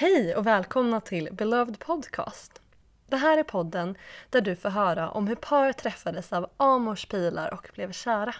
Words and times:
Hej 0.00 0.36
och 0.36 0.46
välkomna 0.46 1.00
till 1.00 1.28
Beloved 1.32 1.78
Podcast. 1.78 2.62
Det 3.06 3.16
här 3.16 3.38
är 3.38 3.42
podden 3.42 3.96
där 4.30 4.40
du 4.40 4.56
får 4.56 4.68
höra 4.68 5.10
om 5.10 5.28
hur 5.28 5.34
par 5.34 5.72
träffades 5.72 6.32
av 6.32 6.50
Amors 6.56 7.06
pilar 7.06 7.54
och 7.54 7.68
blev 7.74 7.92
kära. 7.92 8.34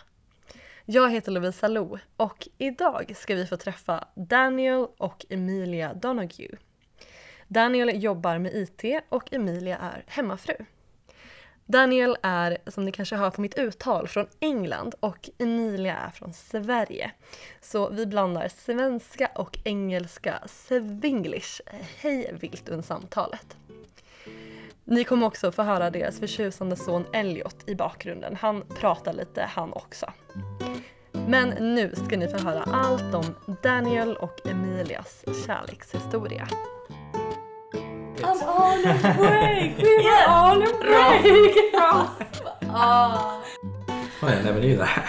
Jag 0.84 1.10
heter 1.10 1.32
Lovisa 1.32 1.68
Lo 1.68 1.98
och 2.16 2.48
idag 2.58 3.12
ska 3.16 3.34
vi 3.34 3.46
få 3.46 3.56
träffa 3.56 4.08
Daniel 4.14 4.86
och 4.98 5.26
Emilia 5.28 5.94
Donoghue. 5.94 6.56
Daniel 7.48 8.02
jobbar 8.02 8.38
med 8.38 8.54
IT 8.54 9.04
och 9.08 9.32
Emilia 9.32 9.78
är 9.78 10.04
hemmafru. 10.06 10.56
Daniel 11.70 12.16
är, 12.22 12.58
som 12.66 12.84
ni 12.84 12.92
kanske 12.92 13.16
hör 13.16 13.30
på 13.30 13.40
mitt 13.40 13.58
uttal, 13.58 14.08
från 14.08 14.26
England 14.40 14.94
och 15.00 15.30
Emilia 15.38 15.96
är 15.96 16.10
från 16.10 16.32
Sverige. 16.32 17.10
Så 17.60 17.90
vi 17.90 18.06
blandar 18.06 18.48
svenska 18.48 19.30
och 19.34 19.58
engelska 19.64 20.38
svinglish 20.46 21.60
hej 21.98 22.34
vilt 22.40 22.68
under 22.68 22.82
samtalet. 22.82 23.56
Ni 24.84 25.04
kommer 25.04 25.26
också 25.26 25.52
få 25.52 25.62
höra 25.62 25.90
deras 25.90 26.18
förtjusande 26.18 26.76
son 26.76 27.04
Elliot 27.12 27.68
i 27.68 27.74
bakgrunden. 27.74 28.36
Han 28.36 28.62
pratar 28.80 29.12
lite 29.12 29.42
han 29.42 29.72
också. 29.72 30.12
Men 31.12 31.74
nu 31.74 31.94
ska 31.94 32.16
ni 32.16 32.28
få 32.28 32.38
höra 32.38 32.62
allt 32.62 33.14
om 33.14 33.56
Daniel 33.62 34.16
och 34.16 34.46
Emilias 34.46 35.24
kärlekshistoria. 35.46 36.48
I'm 38.24 38.42
on 38.42 38.84
a 38.86 39.14
break! 39.16 39.78
We 39.78 40.04
were 40.04 40.24
on 40.28 40.62
a 40.62 40.72
break! 40.80 41.54
Oh, 42.70 43.42
I 44.22 44.42
never 44.42 44.60
knew 44.60 44.76
that. 44.76 45.06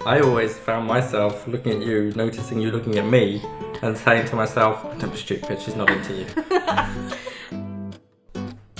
I 0.06 0.20
always 0.20 0.56
found 0.58 0.86
myself 0.86 1.46
looking 1.46 1.72
at 1.72 1.82
you, 1.86 2.12
noticing 2.16 2.58
you 2.60 2.70
looking 2.70 2.96
at 2.98 3.04
me, 3.06 3.42
and 3.82 3.96
saying 3.96 4.26
to 4.28 4.36
myself, 4.36 4.82
"Don't 4.98 5.10
be 5.10 5.16
stupid. 5.16 5.58
She's 5.60 5.76
not 5.76 5.90
into 5.90 6.12
you." 6.14 6.24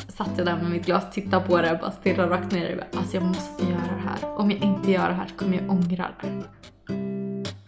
Satt 0.09 0.31
jag 0.37 0.47
där 0.47 0.57
med 0.57 0.71
mitt 0.71 0.87
glas, 0.87 1.11
tittade 1.13 1.47
på 1.47 1.61
det 1.61 1.73
och 1.73 1.79
bara 1.79 1.91
stirrade 1.91 2.31
rakt 2.35 2.53
ner 2.53 2.71
i 2.71 2.75
det. 2.75 2.87
Alltså 2.99 3.17
jag 3.17 3.23
måste 3.25 3.65
göra 3.65 3.97
det 3.97 4.03
här. 4.09 4.39
Om 4.39 4.51
jag 4.51 4.61
inte 4.61 4.91
gör 4.91 5.09
det 5.09 5.15
här 5.15 5.27
så 5.27 5.35
kommer 5.35 5.57
jag 5.57 5.71
ångra 5.71 6.09
det. 6.21 6.43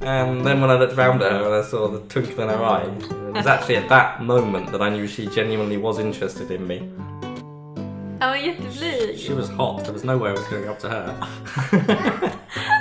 And 0.07 0.47
then 0.47 0.61
when 0.61 0.71
I 0.71 0.79
looked 0.79 0.97
round 0.97 1.21
at 1.21 1.33
her 1.33 1.45
and 1.47 1.55
I 1.55 1.63
saw 1.63 1.89
the 1.89 1.99
twinkle 1.99 2.45
in 2.45 2.49
her 2.49 2.65
eye, 2.65 2.85
it 2.85 3.35
was 3.35 3.47
actually 3.47 3.77
at 3.77 3.89
that 3.89 4.23
moment 4.23 4.71
that 4.71 4.81
I 4.81 4.89
knew 4.89 5.09
she 5.09 5.27
genuinely 5.27 5.77
was 5.79 5.99
interested 5.99 6.53
in 6.53 6.65
me. 6.65 6.77
Jag 8.21 8.29
var 8.29 8.37
jätteblyg. 8.37 9.19
She 9.19 9.35
was 9.35 9.49
hot. 9.49 9.85
There 9.85 9.93
was 9.93 10.05
no 10.05 10.17
way 10.17 10.31
I 10.31 10.33
was 10.33 10.49
going 10.49 10.69
up 10.69 10.79
to 10.79 10.89
her. 10.89 11.09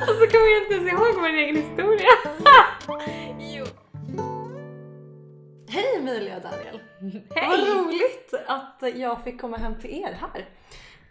Och 0.01 0.15
så 0.15 0.27
kommer 0.27 0.53
jag 0.53 0.63
inte 0.63 0.73
ens 0.73 0.91
ihåg 0.91 1.21
min 1.21 1.35
egen 1.35 1.55
historia. 1.55 2.09
jo. 3.39 3.65
Hej 5.69 5.95
Emilia 5.97 6.35
och 6.35 6.41
Daniel! 6.41 6.79
Vad 7.29 7.43
Hej! 7.43 7.75
roligt 7.75 8.33
att 8.47 8.83
jag 8.95 9.23
fick 9.23 9.41
komma 9.41 9.57
hem 9.57 9.75
till 9.81 10.03
er 10.03 10.17
här 10.21 10.45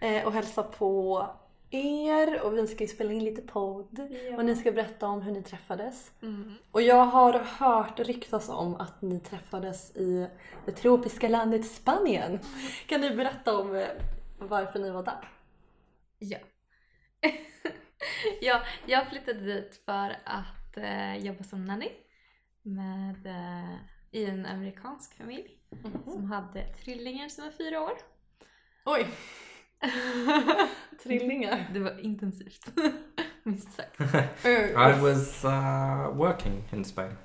eh, 0.01 0.27
och 0.27 0.33
hälsa 0.33 0.63
på 0.63 1.27
er 1.75 2.43
och 2.43 2.57
vi 2.59 2.67
ska 2.67 2.85
ju 2.85 2.89
spela 2.89 3.13
in 3.13 3.25
lite 3.25 3.43
podd 3.43 4.01
och 4.37 4.45
ni 4.45 4.57
ska 4.57 4.73
berätta 4.73 5.07
om 5.07 5.23
hur 5.23 5.33
ni 5.33 5.43
träffades. 5.43 6.13
Mm. 6.23 6.55
Och 6.71 6.83
jag 6.83 7.05
har 7.05 7.33
hört 7.33 8.01
ryktas 8.01 8.49
om 8.49 8.77
att 8.77 9.03
ni 9.03 9.21
träffades 9.21 9.97
i 9.97 10.27
det 10.67 10.73
tropiska 10.73 11.29
landet 11.29 11.67
Spanien. 11.67 12.39
Kan 12.87 13.01
ni 13.01 13.17
berätta 13.17 13.59
om 13.59 13.77
eh, 13.77 13.89
varför 14.39 14.79
ni 14.79 14.91
var 14.91 15.03
där? 15.03 15.29
Ja. 16.19 16.39
ja. 18.41 18.63
Jag 18.87 19.09
flyttade 19.09 19.41
dit 19.41 19.83
för 19.85 20.17
att 20.25 20.77
eh, 20.77 21.17
jobba 21.17 21.45
som 21.45 21.65
nanny 21.65 21.89
med, 22.63 23.27
eh, 23.27 23.75
i 24.11 24.25
en 24.25 24.47
amerikansk 24.47 25.17
familj 25.17 25.59
som 26.05 26.25
hade 26.25 26.67
trillingar 26.67 27.29
som 27.29 27.45
var 27.45 27.51
fyra 27.51 27.81
år. 27.81 27.93
Oj! 28.85 29.07
Trillingar. 31.03 31.67
Det 31.73 31.81
var 31.81 31.99
intensivt, 32.01 32.69
minst 33.43 33.73
sagt. 33.73 34.01
I 34.77 35.03
was 35.03 35.45
uh, 35.45 36.19
working 36.19 36.63
in 36.73 36.85
Spain. 36.85 37.17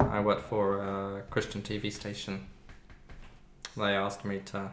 I 0.00 0.20
worked 0.20 0.48
for 0.48 0.82
a 0.82 1.22
Christian 1.30 1.62
TV 1.62 1.90
station. 1.90 2.46
They 3.76 3.96
asked 3.96 4.24
me 4.24 4.40
to 4.40 4.70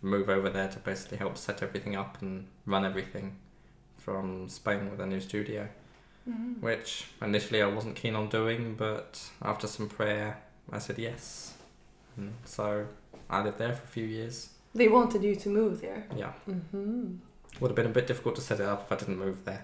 move 0.00 0.28
over 0.28 0.50
there 0.50 0.68
to 0.68 0.78
basically 0.78 1.18
help 1.18 1.36
set 1.36 1.62
everything 1.62 1.96
up 1.96 2.22
and 2.22 2.46
run 2.66 2.84
everything 2.84 3.36
from 3.96 4.48
Spain 4.48 4.90
with 4.90 5.00
a 5.00 5.06
new 5.06 5.20
studio, 5.20 5.68
which 6.60 7.06
initially 7.20 7.62
I 7.62 7.66
wasn't 7.66 7.96
keen 7.96 8.14
on 8.14 8.28
doing, 8.28 8.74
but 8.76 9.20
after 9.42 9.66
some 9.66 9.88
prayer, 9.88 10.38
I 10.70 10.78
said 10.78 10.98
yes. 10.98 11.54
And 12.16 12.34
so 12.44 12.86
I 13.28 13.42
lived 13.42 13.58
there 13.58 13.74
for 13.74 13.84
a 13.84 13.88
few 13.88 14.06
years. 14.06 14.50
They 14.72 14.88
wanted 14.88 15.24
you 15.24 15.36
to 15.40 15.48
move 15.48 15.80
there. 15.80 16.02
Yeah, 16.16 16.32
Mhm. 16.44 17.20
would 17.60 17.70
have 17.70 17.74
been 17.82 17.90
a 17.90 17.94
bit 17.94 18.08
difficult 18.08 18.34
to 18.34 18.40
set 18.40 18.60
it 18.60 18.66
up 18.66 18.78
if 18.92 18.92
I 18.92 19.04
didn't 19.04 19.16
move 19.16 19.36
there. 19.44 19.62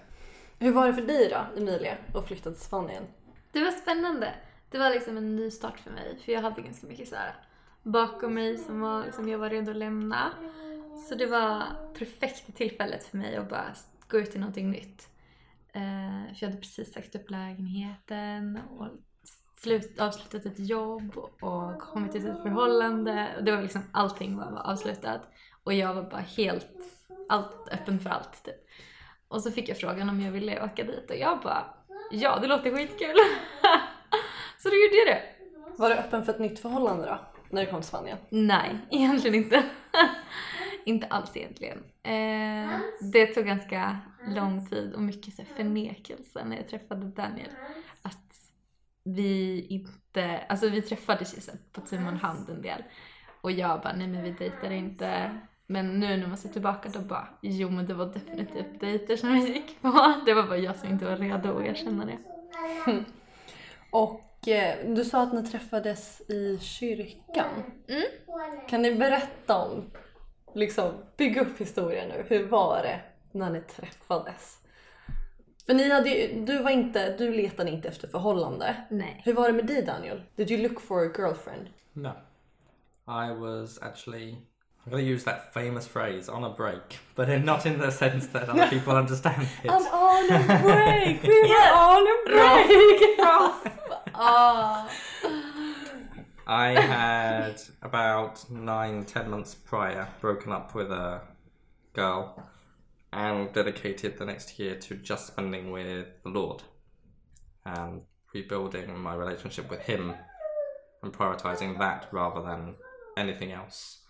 Hur 0.59 0.71
var 0.71 0.87
det 0.87 0.93
för 0.93 1.01
dig 1.01 1.29
då, 1.29 1.61
Emilia, 1.61 1.97
att 2.13 2.27
flytta 2.27 2.51
till 2.51 2.61
Spanien? 2.61 3.03
Det 3.51 3.63
var 3.63 3.71
spännande. 3.71 4.33
Det 4.69 4.77
var 4.77 4.89
liksom 4.89 5.17
en 5.17 5.35
ny 5.35 5.51
start 5.51 5.79
för 5.79 5.91
mig. 5.91 6.17
För 6.25 6.31
jag 6.31 6.41
hade 6.41 6.61
ganska 6.61 6.87
mycket 6.87 7.07
så 7.07 7.15
här 7.15 7.35
bakom 7.83 8.33
mig 8.33 8.57
som 8.57 8.81
var, 8.81 9.03
liksom, 9.05 9.29
jag 9.29 9.37
var 9.39 9.49
redo 9.49 9.71
att 9.71 9.77
lämna. 9.77 10.31
Så 11.09 11.15
det 11.15 11.25
var 11.25 11.63
perfekt 11.97 12.55
tillfället 12.55 13.03
för 13.03 13.17
mig 13.17 13.35
att 13.35 13.49
bara 13.49 13.65
gå 14.07 14.17
ut 14.19 14.35
i 14.35 14.39
någonting 14.39 14.71
nytt. 14.71 15.09
Eh, 15.73 15.81
för 16.33 16.37
jag 16.39 16.47
hade 16.49 16.61
precis 16.61 16.93
sagt 16.93 17.15
upp 17.15 17.29
lägenheten 17.29 18.59
och 18.77 18.87
slut, 19.65 19.99
avslutat 19.99 20.45
ett 20.45 20.69
jobb 20.69 21.17
och 21.41 21.79
kommit 21.79 22.15
ut 22.15 22.23
i 22.23 22.27
ett 22.27 22.41
förhållande. 22.41 23.27
Och 23.37 23.43
det 23.43 23.51
var 23.51 23.61
liksom 23.61 23.81
allting 23.91 24.37
var, 24.37 24.61
avslutat. 24.63 25.21
Och 25.63 25.73
jag 25.73 25.93
var 25.93 26.03
bara 26.03 26.21
helt 26.21 26.67
allt, 27.29 27.67
öppen 27.71 27.99
för 27.99 28.09
allt 28.09 28.43
typ. 28.43 28.55
Och 29.27 29.41
så 29.41 29.51
fick 29.51 29.69
jag 29.69 29.77
frågan 29.77 30.09
om 30.09 30.21
jag 30.21 30.31
ville 30.31 30.63
åka 30.63 30.83
dit 30.83 31.09
och 31.09 31.17
jag 31.17 31.39
bara 31.41 31.63
ja, 32.11 32.39
det 32.41 32.47
låter 32.47 32.71
skitkul. 32.71 33.15
så 34.57 34.69
då 34.69 34.75
gjorde 34.75 34.95
jag 34.95 35.07
det. 35.07 35.21
Var 35.77 35.89
du 35.89 35.95
öppen 35.95 36.25
för 36.25 36.33
ett 36.33 36.39
nytt 36.39 36.59
förhållande 36.59 37.05
då? 37.05 37.19
När 37.49 37.65
du 37.65 37.71
kom 37.71 37.81
till 37.81 37.87
Spanien? 37.87 38.17
Nej, 38.29 38.77
egentligen 38.91 39.35
inte. 39.35 39.63
inte 40.85 41.07
alls 41.07 41.37
egentligen. 41.37 41.77
Eh, 42.03 42.79
det 43.11 43.25
tog 43.25 43.45
ganska 43.45 43.97
lång 44.27 44.67
tid 44.69 44.93
och 44.93 45.01
mycket 45.01 45.33
så 45.33 45.43
förnekelse 45.55 46.45
när 46.45 46.57
jag 46.57 46.67
träffade 46.67 47.05
Daniel. 47.05 47.49
Vi 49.05 49.61
inte, 49.69 50.39
alltså 50.49 50.69
vi 50.69 50.81
träffades 50.81 51.37
ju 51.37 51.51
här 51.51 51.59
på 51.71 51.81
tu 51.81 51.97
hand 51.97 52.49
en 52.49 52.61
del. 52.61 52.83
Och 53.41 53.51
jag 53.51 53.81
bara, 53.81 53.95
nej 53.95 54.07
men 54.07 54.23
vi 54.23 54.31
dejtar 54.31 54.71
inte. 54.71 55.39
Men 55.67 55.99
nu 55.99 56.17
när 56.17 56.27
man 56.27 56.37
ser 56.37 56.49
tillbaka 56.49 56.89
då 56.89 56.99
bara, 56.99 57.27
jo 57.41 57.69
men 57.69 57.85
det 57.85 57.93
var 57.93 58.05
definitivt 58.05 58.79
dejter 58.79 59.15
som 59.15 59.33
vi 59.33 59.53
gick 59.53 59.81
på. 59.81 60.13
Det 60.25 60.33
var 60.33 60.43
bara 60.43 60.57
jag 60.57 60.75
som 60.75 60.89
inte 60.89 61.05
var 61.05 61.17
redo 61.17 61.57
att 61.57 61.65
erkänna 61.65 62.05
det. 62.05 62.17
Och 63.91 64.47
eh, 64.47 64.95
du 64.95 65.05
sa 65.05 65.21
att 65.21 65.33
ni 65.33 65.43
träffades 65.43 66.21
i 66.29 66.59
kyrkan. 66.61 67.63
Mm. 67.87 68.03
Kan 68.69 68.81
ni 68.81 68.95
berätta 68.95 69.57
om, 69.57 69.91
liksom, 70.53 70.93
bygga 71.17 71.41
upp 71.41 71.61
historien 71.61 72.09
nu. 72.09 72.25
Hur 72.27 72.47
var 72.47 72.83
det 72.83 73.01
när 73.31 73.49
ni 73.49 73.61
träffades? 73.61 74.64
För 75.65 75.73
ni 75.73 75.91
hade 75.91 76.27
du 76.27 76.63
var 76.63 76.71
inte, 76.71 77.17
du 77.17 77.31
letade 77.31 77.69
inte 77.71 77.87
efter 77.87 78.07
förhållande. 78.07 78.75
Nej. 78.89 79.21
Hur 79.25 79.33
var 79.33 79.47
det 79.47 79.53
med 79.53 79.65
dig 79.65 79.81
Daniel? 79.81 80.21
Did 80.35 80.51
you 80.51 80.61
look 80.69 80.81
for 80.81 81.05
a 81.05 81.09
girlfriend? 81.17 81.67
No. 81.93 82.09
I 83.07 83.31
was 83.39 83.79
actually. 83.81 84.37
I'm 84.85 84.91
going 84.91 85.05
to 85.05 85.11
use 85.13 85.25
that 85.25 85.51
famous 85.53 85.87
phrase 85.87 86.29
on 86.31 86.43
a 86.43 86.53
break, 86.57 86.99
but 87.15 87.27
not 87.43 87.65
in 87.65 87.79
the 87.79 87.91
sense 87.91 88.27
that 88.27 88.49
other 88.49 88.67
people 88.69 88.93
understand 88.97 89.41
it. 89.63 89.71
I'm 89.71 89.87
on 89.93 90.31
a 90.31 90.61
break! 90.61 91.23
We 91.23 91.29
were 91.29 91.47
Yes. 91.47 91.73
on 91.75 92.07
a 92.07 92.17
break! 92.25 93.19
Ah. 94.17 94.87
I 96.47 96.67
had 96.79 97.55
about 97.81 98.49
nine, 98.51 99.03
ten 99.05 99.29
months 99.29 99.55
prior 99.55 100.07
broken 100.21 100.51
up 100.51 100.75
with 100.75 100.91
a 100.91 101.21
girl 101.93 102.35
and 103.15 103.51
dedicated 103.53 104.17
the 104.17 104.25
next 104.25 104.59
year 104.59 104.75
to 104.75 104.93
just 104.95 105.27
spending 105.27 105.71
with 105.71 106.07
the 106.23 106.29
Lord 106.29 106.63
and 107.65 108.01
rebuilding 108.33 108.99
my 108.99 109.15
relationship 109.15 109.69
with 109.69 109.79
Him 109.79 110.13
and 111.01 111.13
prioritizing 111.13 111.79
that 111.79 112.09
rather 112.11 112.41
than 112.41 112.75
anything 113.15 113.53
else. 113.53 114.01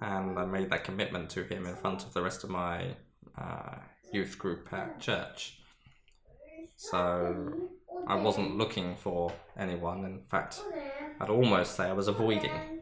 And 0.00 0.38
I 0.38 0.46
made 0.46 0.70
that 0.70 0.84
commitment 0.84 1.28
to 1.30 1.44
Him 1.44 1.66
in 1.66 1.76
front 1.76 2.02
of 2.04 2.14
the 2.14 2.22
rest 2.22 2.42
of 2.44 2.50
my 2.50 2.96
uh, 3.36 3.76
youth 4.10 4.38
group 4.38 4.72
at 4.72 4.98
church. 5.00 5.58
So 6.76 7.52
I 8.06 8.14
wasn't 8.14 8.56
looking 8.56 8.96
for 8.96 9.32
anyone. 9.58 10.06
In 10.06 10.22
fact, 10.30 10.62
I'd 11.20 11.28
almost 11.28 11.76
say 11.76 11.84
I 11.84 11.92
was 11.92 12.08
avoiding 12.08 12.80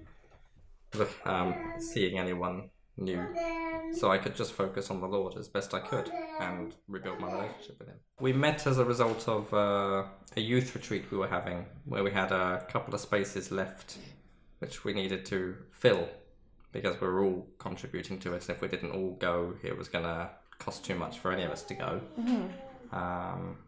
um, 1.25 1.55
seeing 1.79 2.17
anyone 2.19 2.71
new. 2.97 3.27
So 3.93 4.11
I 4.11 4.19
could 4.19 4.35
just 4.35 4.53
focus 4.53 4.91
on 4.91 5.00
the 5.00 5.06
Lord 5.06 5.37
as 5.37 5.49
best 5.49 5.75
I 5.75 5.81
could 5.81 6.11
and 6.41 6.75
rebuild 6.89 7.21
my 7.21 7.33
relationship 7.33 7.79
with 7.79 7.89
Him. 7.89 7.97
We 8.21 8.33
met 8.33 8.67
as 8.67 8.79
a 8.79 8.85
result 8.85 9.29
of 9.29 9.53
uh, 9.53 10.05
a 10.37 10.41
youth 10.41 10.75
retreat 10.75 11.11
we 11.11 11.19
were 11.19 11.29
having, 11.29 11.67
where 11.85 12.03
we 12.03 12.11
had 12.11 12.33
a 12.33 12.65
couple 12.69 12.94
of 12.94 13.00
spaces 13.00 13.50
left, 13.50 13.99
which 14.59 14.85
we 14.85 14.93
needed 14.93 15.25
to 15.27 15.56
fill 15.71 16.09
because 16.73 17.00
we 17.00 17.06
were 17.06 17.23
all 17.23 17.47
contributing 17.59 18.19
to 18.21 18.33
it. 18.33 18.49
If 18.49 18.61
we 18.62 18.69
didn't 18.69 18.93
all 18.93 19.12
go, 19.12 19.55
it 19.62 19.77
was 19.77 19.89
gonna 19.89 20.31
cost 20.59 20.85
too 20.85 20.94
much 20.94 21.19
for 21.19 21.31
any 21.33 21.43
of 21.43 21.50
us 21.50 21.62
to 21.65 21.75
go. 21.75 22.00
Um, 22.93 23.59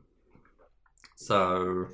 so 1.17 1.89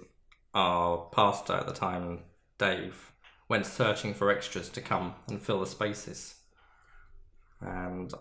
our 0.55 1.09
pastor 1.13 1.55
at 1.55 1.67
the 1.67 1.73
time, 1.73 2.21
Dave, 2.59 3.13
went 3.49 3.67
searching 3.67 4.15
for 4.15 4.31
extras 4.31 4.69
to 4.71 4.81
come 4.81 5.15
and 5.29 5.43
fill 5.43 5.61
the 5.61 5.67
spaces. 5.67 6.37
And 7.61 8.13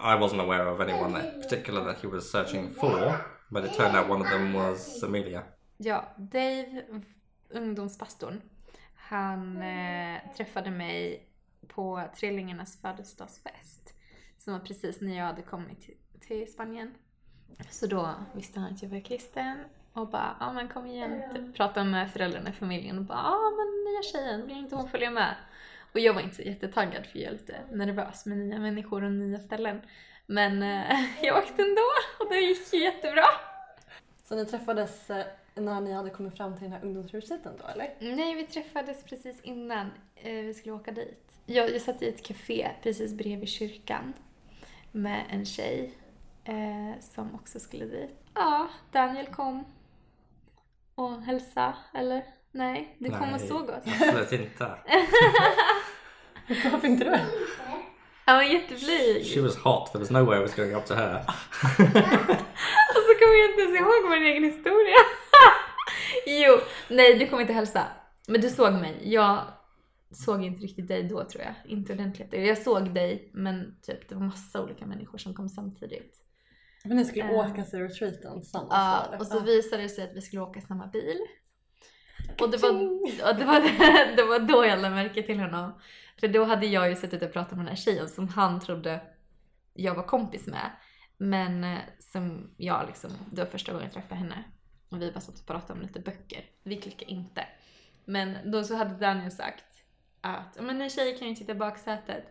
I 0.00 0.14
wasn't 0.14 0.40
aware 0.40 0.68
of 0.68 0.80
anyone 0.80 1.16
in 1.20 1.42
particular 1.42 1.84
that 1.84 2.00
he 2.02 2.08
was 2.08 2.30
searching 2.30 2.70
for, 2.70 3.20
but 3.50 3.64
it 3.64 3.74
turned 3.74 3.96
out 3.96 4.08
one 4.08 4.20
of 4.20 4.30
them 4.30 4.54
was 4.54 5.02
Amelia. 5.02 5.42
Ja, 5.76 6.14
Dave, 6.16 6.84
ungdomspastorn, 7.50 8.40
han 8.94 9.62
eh, 9.62 10.20
träffade 10.36 10.70
mig 10.70 11.26
på 11.68 12.02
Trillingarnas 12.16 12.80
födelsedagsfest. 12.80 13.94
Som 14.38 14.52
var 14.52 14.60
precis 14.60 15.00
när 15.00 15.18
jag 15.18 15.24
hade 15.24 15.42
kommit 15.42 15.80
till, 15.80 15.96
till 16.20 16.52
Spanien. 16.52 16.94
Så 17.70 17.86
då 17.86 18.14
visste 18.34 18.60
han 18.60 18.72
att 18.72 18.82
jag 18.82 18.90
var 18.90 19.00
kristen 19.00 19.58
och 19.92 20.08
bara, 20.08 20.36
ja 20.40 20.52
men 20.52 20.68
kom 20.68 20.86
igen, 20.86 21.22
typ, 21.34 21.56
prata 21.56 21.84
med 21.84 22.10
föräldrarna 22.10 22.50
i 22.50 22.52
familjen 22.52 22.98
och 22.98 23.04
bara, 23.04 23.18
ja 23.18 23.50
men 23.56 23.92
nya 23.92 24.02
tjejen, 24.02 24.46
vill 24.46 24.56
inte 24.56 24.76
hon 24.76 24.88
följa 24.88 25.10
med? 25.10 25.34
Och 25.92 26.00
jag 26.00 26.14
var 26.14 26.20
inte 26.20 26.36
så 26.36 26.42
jättetaggad 26.42 27.06
för 27.06 27.18
jag 27.18 27.28
är 27.28 27.32
lite 27.32 27.60
nervös 27.72 28.26
med 28.26 28.38
nya 28.38 28.58
människor 28.58 29.04
och 29.04 29.12
nya 29.12 29.38
ställen. 29.38 29.80
Men 30.26 30.62
eh, 30.62 30.96
jag 31.22 31.38
åkte 31.38 31.62
ändå 31.62 31.82
och 32.18 32.28
det 32.28 32.40
gick 32.40 32.72
ju 32.72 32.82
jättebra. 32.82 33.24
Så 34.24 34.36
ni 34.36 34.44
träffades 34.46 35.10
eh, 35.10 35.26
när 35.54 35.80
ni 35.80 35.92
hade 35.92 36.10
kommit 36.10 36.36
fram 36.36 36.54
till 36.54 36.62
den 36.62 36.72
här 36.72 36.84
ungdomsretreaten 36.84 37.52
då 37.58 37.66
eller? 37.66 37.94
Nej, 37.98 38.34
vi 38.34 38.46
träffades 38.46 39.04
precis 39.04 39.40
innan 39.40 39.90
eh, 40.16 40.32
vi 40.32 40.54
skulle 40.54 40.74
åka 40.74 40.92
dit. 40.92 41.32
Jag, 41.46 41.74
jag 41.74 41.80
satt 41.80 42.02
i 42.02 42.08
ett 42.08 42.26
café 42.26 42.70
precis 42.82 43.14
bredvid 43.14 43.48
kyrkan 43.48 44.12
med 44.92 45.24
en 45.30 45.44
tjej 45.44 45.94
eh, 46.44 47.00
som 47.00 47.34
också 47.34 47.60
skulle 47.60 47.84
dit. 47.84 48.10
Ja, 48.34 48.68
Daniel 48.92 49.26
kom 49.26 49.64
och 50.94 51.22
hälsa 51.22 51.74
eller? 51.94 52.24
Nej, 52.52 52.96
du 53.00 53.10
kom 53.10 53.34
och 53.34 53.40
såg 53.40 53.62
oss. 53.70 53.84
Absolut 54.00 54.32
inte. 54.32 54.70
Varför 56.72 56.88
inte 56.88 57.04
det? 57.04 57.20
Han 58.24 58.36
var 58.36 58.42
jätteblyg. 58.42 59.26
She 59.34 59.40
was 59.40 59.56
hot. 59.56 59.92
There 59.92 59.98
was 60.00 60.10
no 60.10 60.24
way 60.24 60.38
I 60.38 60.42
was 60.42 60.54
going 60.56 60.74
up 60.74 60.84
to 60.86 60.94
her. 60.94 61.14
Och 62.94 63.02
så 63.06 63.12
kommer 63.18 63.38
jag 63.40 63.50
inte 63.50 63.62
ens 63.62 63.80
ihåg 63.80 64.10
min 64.10 64.22
egen 64.22 64.44
historia. 64.44 64.96
jo, 66.26 66.58
nej 66.88 67.18
du 67.18 67.26
kommer 67.28 67.40
inte 67.42 67.52
hälsa. 67.52 67.86
Men 68.28 68.40
du 68.40 68.48
såg 68.50 68.72
mig. 68.72 69.12
Jag 69.12 69.44
såg 70.10 70.44
inte 70.44 70.62
riktigt 70.62 70.88
dig 70.88 71.02
då 71.02 71.24
tror 71.24 71.42
jag. 71.44 71.54
Inte 71.64 71.92
ordentligt. 71.92 72.32
Jag 72.32 72.58
såg 72.58 72.94
dig 72.94 73.30
men 73.34 73.80
typ 73.82 74.08
det 74.08 74.14
var 74.14 74.22
massa 74.22 74.62
olika 74.62 74.86
människor 74.86 75.18
som 75.18 75.34
kom 75.34 75.48
samtidigt. 75.48 76.16
Men 76.84 76.96
ni 76.96 77.04
skulle 77.04 77.24
Eh. 77.24 77.30
åka 77.38 77.64
till 77.64 77.78
retreaten 77.78 78.40
tillsammans 78.40 78.70
Ja, 78.72 79.04
eller? 79.08 79.18
och 79.20 79.26
så 79.26 79.40
visade 79.40 79.82
det 79.82 79.88
sig 79.88 80.04
att 80.04 80.16
vi 80.16 80.20
skulle 80.20 80.42
åka 80.42 80.60
samma 80.60 80.86
bil. 80.86 81.18
Och 82.40 82.50
det 82.50 82.56
var, 82.56 82.70
och 83.30 83.36
det, 83.36 83.44
var, 83.44 83.60
det 84.16 84.22
var 84.24 84.38
då 84.38 84.64
jag 84.64 84.78
lade 84.78 84.94
märke 84.94 85.22
till 85.22 85.40
honom. 85.40 85.80
För 86.20 86.28
då 86.28 86.44
hade 86.44 86.66
jag 86.66 86.88
ju 86.88 86.96
suttit 86.96 87.22
och 87.22 87.32
pratat 87.32 87.50
med 87.56 87.58
den 87.66 87.68
här 87.68 87.76
tjejen 87.82 88.08
som 88.08 88.28
han 88.28 88.60
trodde 88.60 89.00
jag 89.74 89.94
var 89.94 90.02
kompis 90.02 90.46
med. 90.46 90.70
Men 91.16 91.64
eh, 91.64 91.78
som 91.98 92.54
jag 92.56 92.86
liksom, 92.86 93.10
det 93.32 93.42
var 93.42 93.50
första 93.50 93.72
gången 93.72 93.84
jag 93.84 93.94
träffade 93.94 94.20
henne. 94.20 94.44
Och 94.88 95.02
vi 95.02 95.12
bara 95.12 95.20
satt 95.20 95.40
och 95.40 95.46
pratade 95.46 95.72
om 95.72 95.80
lite 95.80 96.00
böcker. 96.00 96.44
Vi 96.62 96.76
klickade 96.76 97.10
inte. 97.10 97.46
Men 98.04 98.50
då 98.50 98.64
så 98.64 98.76
hade 98.76 98.94
Daniel 98.94 99.30
sagt 99.30 99.64
att 100.20 100.54
"Ja, 100.56 100.62
men 100.62 100.78
ni 100.78 100.90
tjejer 100.90 101.18
kan 101.18 101.28
ju 101.28 101.36
sitta 101.36 101.52
i 101.52 101.54
baksätet. 101.54 102.24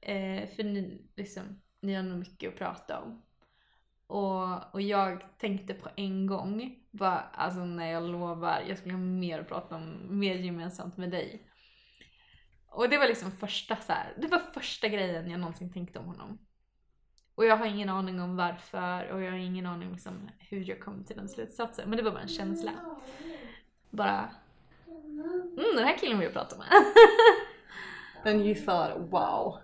Eh, 0.00 0.48
för 0.48 0.64
ni, 0.64 1.02
liksom, 1.16 1.60
ni 1.80 1.94
har 1.94 2.02
nog 2.02 2.18
mycket 2.18 2.48
att 2.52 2.58
prata 2.58 3.00
om. 3.00 3.22
Och, 4.10 4.74
och 4.74 4.82
jag 4.82 5.22
tänkte 5.38 5.74
på 5.74 5.88
en 5.96 6.26
gång, 6.26 6.76
bara, 6.90 7.20
alltså 7.20 7.64
när 7.64 7.90
jag 7.92 8.02
lovar, 8.02 8.62
jag 8.68 8.78
skulle 8.78 8.94
ha 8.94 9.00
mer 9.00 9.40
att 9.40 9.48
prata 9.48 9.76
om, 9.76 10.06
mer 10.18 10.34
gemensamt 10.34 10.96
med 10.96 11.10
dig. 11.10 11.46
Och 12.68 12.88
det 12.88 12.98
var 12.98 13.06
liksom 13.06 13.32
första 13.32 13.76
så 13.76 13.92
här, 13.92 14.14
det 14.16 14.26
var 14.26 14.38
första 14.38 14.88
grejen 14.88 15.30
jag 15.30 15.40
någonsin 15.40 15.72
tänkte 15.72 15.98
om 15.98 16.04
honom. 16.04 16.38
Och 17.34 17.44
jag 17.44 17.56
har 17.56 17.66
ingen 17.66 17.88
aning 17.88 18.20
om 18.20 18.36
varför 18.36 19.08
och 19.12 19.22
jag 19.22 19.30
har 19.30 19.38
ingen 19.38 19.66
aning 19.66 19.92
liksom 19.92 20.30
hur 20.38 20.68
jag 20.68 20.80
kom 20.80 21.04
till 21.04 21.16
den 21.16 21.28
slutsatsen. 21.28 21.88
Men 21.88 21.96
det 21.96 22.02
var 22.02 22.10
bara 22.10 22.22
en 22.22 22.28
känsla. 22.28 22.72
Bara, 23.90 24.30
mm, 24.86 25.76
den 25.76 25.84
här 25.84 25.98
killen 25.98 26.18
vill 26.18 26.24
jag 26.24 26.34
prata 26.34 26.56
med. 26.56 26.66
And 28.32 28.42
you 28.42 28.54
thought, 28.54 29.12
wow. 29.12 29.58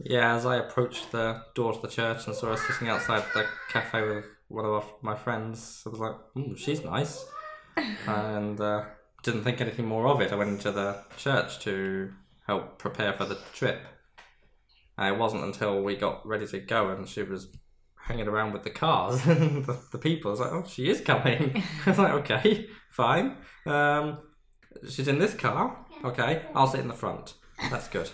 Yeah, 0.00 0.34
as 0.36 0.46
I 0.46 0.56
approached 0.56 1.10
the 1.12 1.42
door 1.54 1.72
to 1.72 1.80
the 1.80 1.88
church 1.88 2.26
and 2.26 2.34
saw 2.36 2.48
her 2.48 2.56
sitting 2.56 2.88
outside 2.88 3.24
the 3.34 3.46
cafe 3.68 4.02
with 4.02 4.24
one 4.48 4.64
of 4.64 4.70
our- 4.72 4.84
my 5.02 5.14
friends, 5.16 5.82
I 5.86 5.90
was 5.90 5.98
like, 6.00 6.14
mm, 6.36 6.56
she's 6.56 6.84
nice. 6.84 7.24
and 8.06 8.60
uh, 8.60 8.84
didn't 9.22 9.44
think 9.44 9.60
anything 9.60 9.86
more 9.86 10.06
of 10.08 10.20
it. 10.20 10.32
I 10.32 10.36
went 10.36 10.50
into 10.50 10.72
the 10.72 11.02
church 11.16 11.58
to 11.60 12.12
help 12.46 12.78
prepare 12.78 13.12
for 13.12 13.24
the 13.24 13.38
trip. 13.54 13.80
And 14.96 15.14
it 15.14 15.18
wasn't 15.18 15.44
until 15.44 15.82
we 15.82 15.96
got 15.96 16.26
ready 16.26 16.46
to 16.46 16.58
go 16.60 16.90
and 16.90 17.08
she 17.08 17.22
was 17.22 17.48
hanging 18.06 18.26
around 18.26 18.52
with 18.52 18.62
the 18.64 18.70
cars 18.70 19.24
and 19.26 19.64
the, 19.66 19.78
the 19.92 19.98
people. 19.98 20.30
I 20.30 20.32
was 20.32 20.40
like, 20.40 20.52
oh, 20.52 20.64
she 20.66 20.88
is 20.88 21.00
coming. 21.00 21.62
I 21.86 21.90
was 21.90 21.98
like, 21.98 22.12
okay, 22.14 22.66
fine. 22.90 23.36
Um, 23.66 24.18
she's 24.88 25.08
in 25.08 25.18
this 25.18 25.34
car. 25.34 25.84
Okay, 26.04 26.42
I'll 26.54 26.66
sit 26.68 26.80
in 26.80 26.88
the 26.88 26.94
front. 26.94 27.34
That's 27.70 27.88
good. 27.88 28.10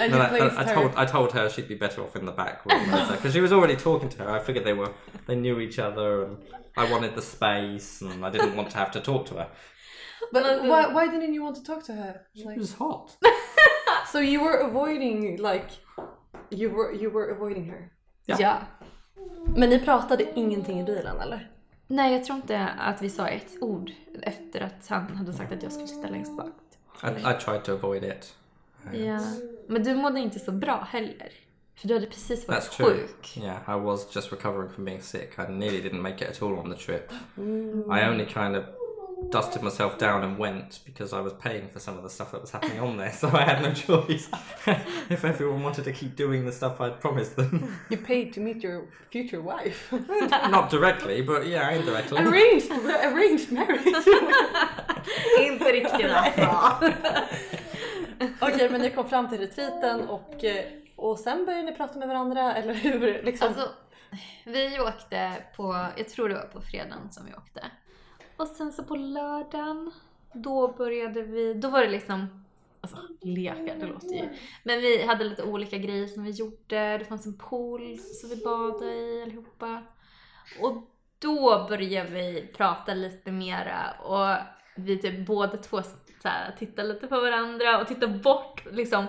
And 0.00 0.12
No, 0.12 0.18
you 0.18 0.22
I, 0.22 0.48
I, 0.48 0.60
I 0.62 0.74
told 0.74 0.94
I 0.96 1.04
told 1.04 1.32
her 1.32 1.48
she'd 1.48 1.68
be 1.68 1.74
better 1.74 2.02
off 2.02 2.16
in 2.16 2.24
the 2.24 2.32
back 2.32 2.64
room 2.64 2.84
because 3.10 3.32
she 3.32 3.40
was 3.40 3.52
already 3.52 3.76
talking 3.76 4.08
to 4.10 4.18
her. 4.22 4.30
I 4.30 4.38
figured 4.38 4.64
they 4.64 4.74
were 4.74 4.92
they 5.26 5.34
knew 5.36 5.60
each 5.60 5.78
other, 5.78 6.24
and 6.24 6.36
I 6.76 6.84
wanted 6.92 7.14
the 7.14 7.22
space, 7.22 8.00
and 8.00 8.24
I 8.24 8.30
didn't 8.30 8.56
want 8.56 8.70
to 8.70 8.78
have 8.78 8.90
to 8.92 9.00
talk 9.00 9.26
to 9.26 9.34
her. 9.34 9.48
But 10.32 10.42
Men- 10.42 10.68
why, 10.68 10.86
why 10.86 11.06
didn't 11.08 11.34
you 11.34 11.42
want 11.42 11.56
to 11.56 11.64
talk 11.64 11.84
to 11.86 11.92
her? 11.92 12.20
She 12.34 12.44
Like, 12.44 12.58
was 12.60 12.74
hot. 12.74 13.16
so 14.12 14.20
you 14.20 14.40
were 14.44 14.56
avoiding, 14.68 15.36
like, 15.38 15.70
you 16.50 16.70
were, 16.70 16.92
you 16.92 17.10
were 17.10 17.30
avoiding 17.34 17.64
her. 17.70 17.90
Ja. 18.26 18.36
ja. 18.40 18.58
Men 19.56 19.68
ni 19.70 19.78
pratade 19.78 20.24
ingenting 20.38 20.80
i 20.80 20.84
bilen 20.84 21.20
eller? 21.20 21.50
Nej, 21.86 22.12
jag 22.12 22.24
tror 22.24 22.36
inte 22.36 22.68
att 22.78 23.02
vi 23.02 23.10
sa 23.10 23.28
ett 23.28 23.52
ord 23.60 23.90
efter 24.22 24.60
att 24.60 24.88
han 24.88 25.16
hade 25.16 25.32
sagt 25.32 25.52
att 25.52 25.62
jag 25.62 25.72
skulle 25.72 25.88
sitta 25.88 26.08
längst 26.08 26.36
bak. 26.36 26.52
I, 27.02 27.06
I 27.06 27.34
tried 27.44 27.64
to 27.64 27.72
avoid 27.72 28.04
it. 28.04 28.34
Uh, 28.86 29.06
Ja. 29.06 29.18
Men 29.68 29.82
du 29.82 29.94
mådde 29.94 30.20
inte 30.20 30.38
så 30.38 30.52
bra 30.52 30.86
heller. 30.90 31.32
För 31.80 31.88
du 31.88 31.94
hade 31.94 32.06
precis 32.06 32.48
varit 32.48 32.60
That's 32.60 32.76
true. 32.76 32.86
sjuk. 32.86 33.36
Yeah, 33.44 33.76
I 33.76 33.80
was 33.80 34.16
just 34.16 34.32
recovering 34.32 34.70
from 34.74 34.84
being 34.84 35.00
sick. 35.02 35.38
I 35.38 35.52
nearly 35.52 35.80
didn't 35.82 36.02
make 36.02 36.24
it 36.24 36.30
at 36.30 36.42
all 36.42 36.58
on 36.58 36.70
the 36.70 36.76
trip. 36.76 37.12
Mm. 37.38 37.90
I 37.90 38.08
only 38.08 38.26
kind 38.26 38.56
of 38.56 38.64
dusted 39.32 39.62
myself 39.62 39.98
down 39.98 40.24
and 40.24 40.38
went 40.38 40.80
because 40.84 41.12
I 41.12 41.20
was 41.20 41.32
paying 41.42 41.68
for 41.72 41.80
some 41.80 41.96
of 41.96 42.02
the 42.02 42.08
stuff 42.10 42.32
that 42.32 42.40
was 42.40 42.50
happening 42.50 42.80
on 42.80 42.96
there, 42.96 43.12
so 43.12 43.28
I 43.28 43.42
had 43.42 43.62
no 43.62 43.72
choice. 43.72 44.28
if 45.10 45.24
everyone 45.24 45.62
wanted 45.62 45.84
to 45.84 45.92
keep 45.92 46.16
doing 46.16 46.44
the 46.44 46.52
stuff 46.52 46.80
I'd 46.80 47.00
promised 47.00 47.36
them, 47.36 47.72
You 47.90 47.98
paid 47.98 48.32
to 48.34 48.40
meet 48.40 48.62
your 48.64 48.82
future 49.10 49.40
wife. 49.40 49.92
not 50.50 50.70
directly, 50.70 51.22
but 51.22 51.46
yeah, 51.46 51.70
indirectly. 51.70 52.18
arranged, 52.18 52.70
arranged 53.12 53.52
marriage. 53.52 53.86
inte 55.40 55.64
riktigt 55.72 56.10
alltså. 56.10 56.92
Okej, 58.40 58.70
men 58.70 58.80
ni 58.80 58.90
kom 58.90 59.08
fram 59.08 59.28
till 59.28 59.38
retreaten 59.38 60.08
och, 60.08 60.44
eh, 60.44 60.64
och 60.96 61.18
sen 61.18 61.44
började 61.44 61.70
ni 61.70 61.76
prata 61.76 61.98
med 61.98 62.08
varandra, 62.08 62.54
eller 62.54 62.74
hur? 62.74 63.22
Liksom. 63.24 63.48
Alltså, 63.48 63.68
vi 64.44 64.80
åkte 64.80 65.32
på, 65.56 65.86
jag 65.96 66.08
tror 66.08 66.28
det 66.28 66.34
var 66.34 66.42
på 66.42 66.60
fredagen 66.60 67.12
som 67.12 67.26
vi 67.26 67.34
åkte. 67.34 67.70
Och 68.36 68.48
sen 68.48 68.72
så 68.72 68.84
på 68.84 68.96
lördagen, 68.96 69.90
då 70.32 70.68
började 70.68 71.22
vi, 71.22 71.54
då 71.54 71.68
var 71.68 71.80
det 71.80 71.90
liksom, 71.90 72.44
alltså 72.80 72.96
lekar, 73.20 73.76
det 73.76 73.86
låter 73.86 74.14
ju. 74.14 74.28
Men 74.62 74.80
vi 74.80 75.02
hade 75.06 75.24
lite 75.24 75.42
olika 75.42 75.78
grejer 75.78 76.06
som 76.06 76.24
vi 76.24 76.30
gjorde, 76.30 76.98
det 76.98 77.04
fanns 77.04 77.26
en 77.26 77.38
pool 77.38 77.98
som 77.98 78.30
vi 78.30 78.36
badade 78.36 78.92
i 78.94 79.22
allihopa. 79.22 79.82
Och 80.60 80.82
då 81.18 81.66
började 81.68 82.10
vi 82.10 82.50
prata 82.56 82.94
lite 82.94 83.32
mera 83.32 83.90
och 84.04 84.36
vi 84.76 84.98
typ 84.98 85.26
båda 85.26 85.56
två 85.56 85.82
så 86.22 86.28
här, 86.28 86.54
tittade 86.58 86.88
lite 86.88 87.06
på 87.06 87.20
varandra 87.20 87.78
och 87.80 87.88
tittade 87.88 88.18
bort 88.18 88.62
liksom. 88.70 89.06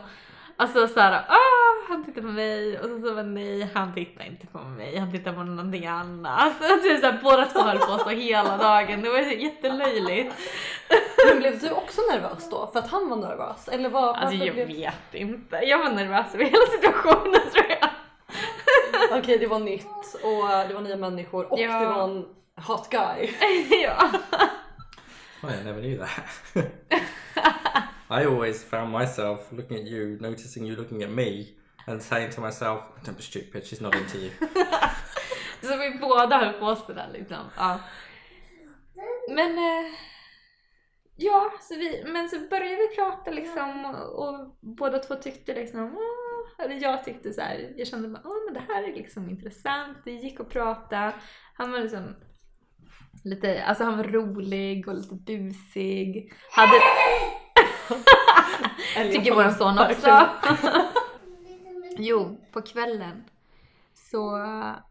Alltså 0.57 0.87
såhär, 0.87 1.11
ah, 1.27 1.87
han 1.87 2.05
tittar 2.05 2.21
på 2.21 2.27
mig 2.27 2.79
och 2.79 2.85
så, 2.89 2.99
så 2.99 3.13
var 3.13 3.23
nej, 3.23 3.69
han 3.73 3.93
tittar 3.93 4.25
inte 4.25 4.47
på 4.47 4.57
mig, 4.57 4.97
han 4.97 5.11
tittar 5.11 5.33
på 5.33 5.43
någonting 5.43 5.85
annat. 5.87 6.53
Typ 6.83 6.99
såhär, 6.99 7.19
båda 7.23 7.45
två 7.45 7.59
höll 7.59 7.77
på 7.79 7.97
så 7.97 8.09
hela 8.09 8.57
dagen, 8.57 9.01
det 9.01 9.09
var 9.09 9.19
jättelöjligt. 9.19 10.35
Men 11.29 11.39
blev 11.39 11.59
du 11.59 11.71
också 11.71 12.01
nervös 12.11 12.49
då? 12.49 12.69
För 12.73 12.79
att 12.79 12.89
han 12.91 13.09
var 13.09 13.17
nervös? 13.17 13.67
Eller 13.67 13.89
var, 13.89 14.13
Alltså 14.13 14.35
jag 14.35 14.55
blev... 14.55 14.67
vet 14.67 15.13
inte. 15.13 15.55
Jag 15.55 15.77
var 15.79 15.89
nervös 15.89 16.33
över 16.35 16.45
hela 16.45 16.65
situationen 16.65 17.41
tror 17.53 17.65
jag. 17.69 17.89
Okej, 19.19 19.37
det 19.37 19.47
var 19.47 19.59
nytt 19.59 20.13
och 20.23 20.67
det 20.67 20.73
var 20.73 20.81
nya 20.81 20.95
människor 20.97 21.51
och 21.53 21.59
Ja. 21.59 21.79
det 21.79 21.85
var 21.85 22.03
en 22.03 22.25
hot 22.67 22.89
guy. 22.89 23.29
ja. 23.83 24.09
Oh, 25.43 25.49
I 25.61 25.63
never 25.63 25.81
knew 25.81 25.97
that. 25.97 26.63
I 28.21 28.25
always 28.25 28.63
found 28.63 28.91
myself 28.91 29.51
looking 29.51 29.77
at 29.77 29.87
you, 29.87 30.17
noticing 30.21 30.67
you 30.67 30.75
looking 30.75 31.03
at 31.03 31.09
me, 31.09 31.45
and 31.87 32.01
saying 32.01 32.31
to 32.31 32.41
myself, 32.41 32.81
"Don't 33.05 33.15
be 33.15 33.21
stupid. 33.21 33.63
She's 33.63 33.81
not 33.83 33.95
into 33.95 34.17
you." 34.17 34.31
Så 35.61 35.77
vi 35.77 35.97
båda 36.01 36.37
höll 36.37 36.53
på 36.53 36.75
sådär 36.75 37.09
liksom. 37.13 37.49
Ja. 37.57 37.79
Men 39.27 39.57
eh, 39.57 39.91
ja, 41.15 41.53
så 41.61 41.75
vi, 41.75 42.03
men 42.07 42.29
så 42.29 42.39
började 42.39 42.75
vi 42.75 42.95
prata 42.95 43.31
liksom 43.31 43.85
och, 43.85 44.29
och 44.29 44.57
båda 44.61 44.99
två 44.99 45.15
tyckte 45.15 45.53
liksom, 45.53 45.97
åh, 45.97 46.65
eller 46.65 46.81
jag 46.81 47.03
tyckte 47.03 47.33
så 47.33 47.41
här, 47.41 47.73
jag 47.77 47.87
kände 47.87 48.07
bara, 48.07 48.21
åh 48.25 48.45
men 48.45 48.53
det 48.53 48.73
här 48.73 48.83
är 48.83 48.95
liksom 48.95 49.29
intressant, 49.29 49.97
det 50.05 50.11
gick 50.11 50.39
att 50.39 50.49
prata. 50.49 51.13
Han 51.53 51.71
var 51.71 51.79
liksom 51.79 52.15
lite, 53.23 53.63
alltså 53.63 53.83
han 53.83 53.97
var 53.97 54.03
rolig 54.03 54.87
och 54.87 54.95
lite 54.95 55.15
busig. 55.15 56.33
Hade, 56.51 56.79
tycker 59.11 59.35
våran 59.35 59.55
son 59.55 59.79
också. 59.79 60.29
Jo, 61.97 62.37
på 62.51 62.61
kvällen. 62.61 63.23
Så, 63.93 64.35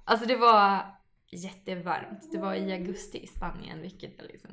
alltså 0.05 0.27
det 0.27 0.37
var 0.37 0.87
jättevarmt. 1.31 2.33
Det 2.33 2.39
var 2.39 2.55
i 2.55 2.73
augusti 2.73 3.19
i 3.19 3.27
Spanien, 3.27 3.83
vilket 3.83 4.23
är 4.23 4.23
liksom 4.23 4.51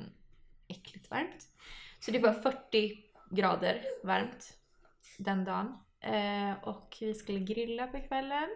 äckligt 0.68 1.10
varmt. 1.10 1.46
Så 2.00 2.10
det 2.10 2.18
var 2.18 2.32
40 2.32 2.98
grader 3.30 3.82
varmt 4.04 4.58
den 5.18 5.44
dagen. 5.44 5.78
Eh, 6.00 6.52
och 6.62 6.96
vi 7.00 7.14
skulle 7.14 7.40
grilla 7.40 7.86
på 7.86 8.00
kvällen. 8.00 8.48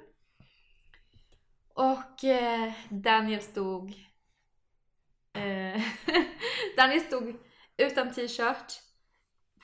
Och 1.75 2.25
eh, 2.25 2.73
Daniel 2.89 3.41
stod... 3.41 3.91
Eh, 5.33 5.83
Daniel 6.77 7.01
stod 7.01 7.37
utan 7.77 8.13
t-shirt 8.13 8.84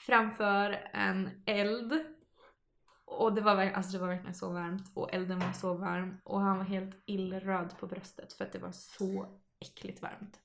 framför 0.07 0.90
en 0.92 1.42
eld 1.47 2.04
och 3.04 3.35
det 3.35 3.40
var, 3.40 3.57
alltså 3.57 3.92
det 3.92 3.99
var 3.99 4.09
verkligen 4.09 4.35
så 4.35 4.52
varmt 4.52 4.92
och 4.95 5.14
elden 5.14 5.38
var 5.38 5.52
så 5.52 5.75
varm 5.75 6.21
och 6.25 6.40
han 6.40 6.59
var 6.59 6.64
helt 6.64 7.02
illröd 7.07 7.78
på 7.78 7.87
bröstet 7.87 8.33
för 8.33 8.45
att 8.45 8.52
det 8.52 8.59
var 8.59 8.73
så 8.73 9.40
äckligt 9.61 10.02
varmt. 10.02 10.40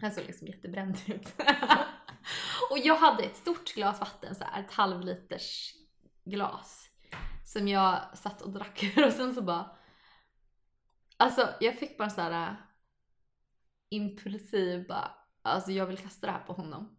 Han 0.00 0.12
såg 0.12 0.24
liksom 0.24 0.46
jättebränd 0.46 0.96
ut. 1.06 1.34
och 2.70 2.78
jag 2.78 2.96
hade 2.96 3.22
ett 3.22 3.36
stort 3.36 3.74
glas 3.74 4.00
vatten, 4.00 4.34
så 4.34 4.44
här, 4.44 4.60
ett 4.60 4.72
halvliters 4.72 5.74
glas 6.24 6.88
som 7.44 7.68
jag 7.68 8.18
satt 8.18 8.42
och 8.42 8.52
drack 8.52 8.82
ur 8.82 9.06
och 9.06 9.12
sen 9.12 9.34
så 9.34 9.42
bara 9.42 9.76
Alltså 11.22 11.48
jag 11.60 11.78
fick 11.78 11.98
bara 11.98 12.10
såhär 12.10 12.50
äh, 12.50 12.56
impulsiv 13.88 14.86
bara, 14.86 15.14
alltså 15.42 15.72
jag 15.72 15.86
vill 15.86 15.98
kasta 15.98 16.26
det 16.26 16.32
här 16.32 16.44
på 16.44 16.52
honom. 16.52 16.96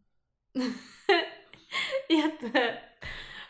Jätte... 2.23 2.77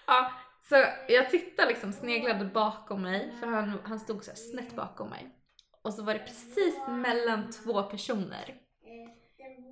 Ja, 0.07 0.31
så 0.69 0.85
jag 1.07 1.29
tittade 1.29 1.67
liksom, 1.67 1.93
sneglade 1.93 2.45
bakom 2.45 3.01
mig, 3.01 3.33
för 3.39 3.47
han, 3.47 3.79
han 3.83 3.99
stod 3.99 4.23
så 4.23 4.31
här 4.31 4.37
snett 4.37 4.75
bakom 4.75 5.09
mig. 5.09 5.29
Och 5.81 5.93
så 5.93 6.03
var 6.03 6.13
det 6.13 6.19
precis 6.19 6.75
mellan 6.87 7.51
två 7.51 7.83
personer. 7.83 8.55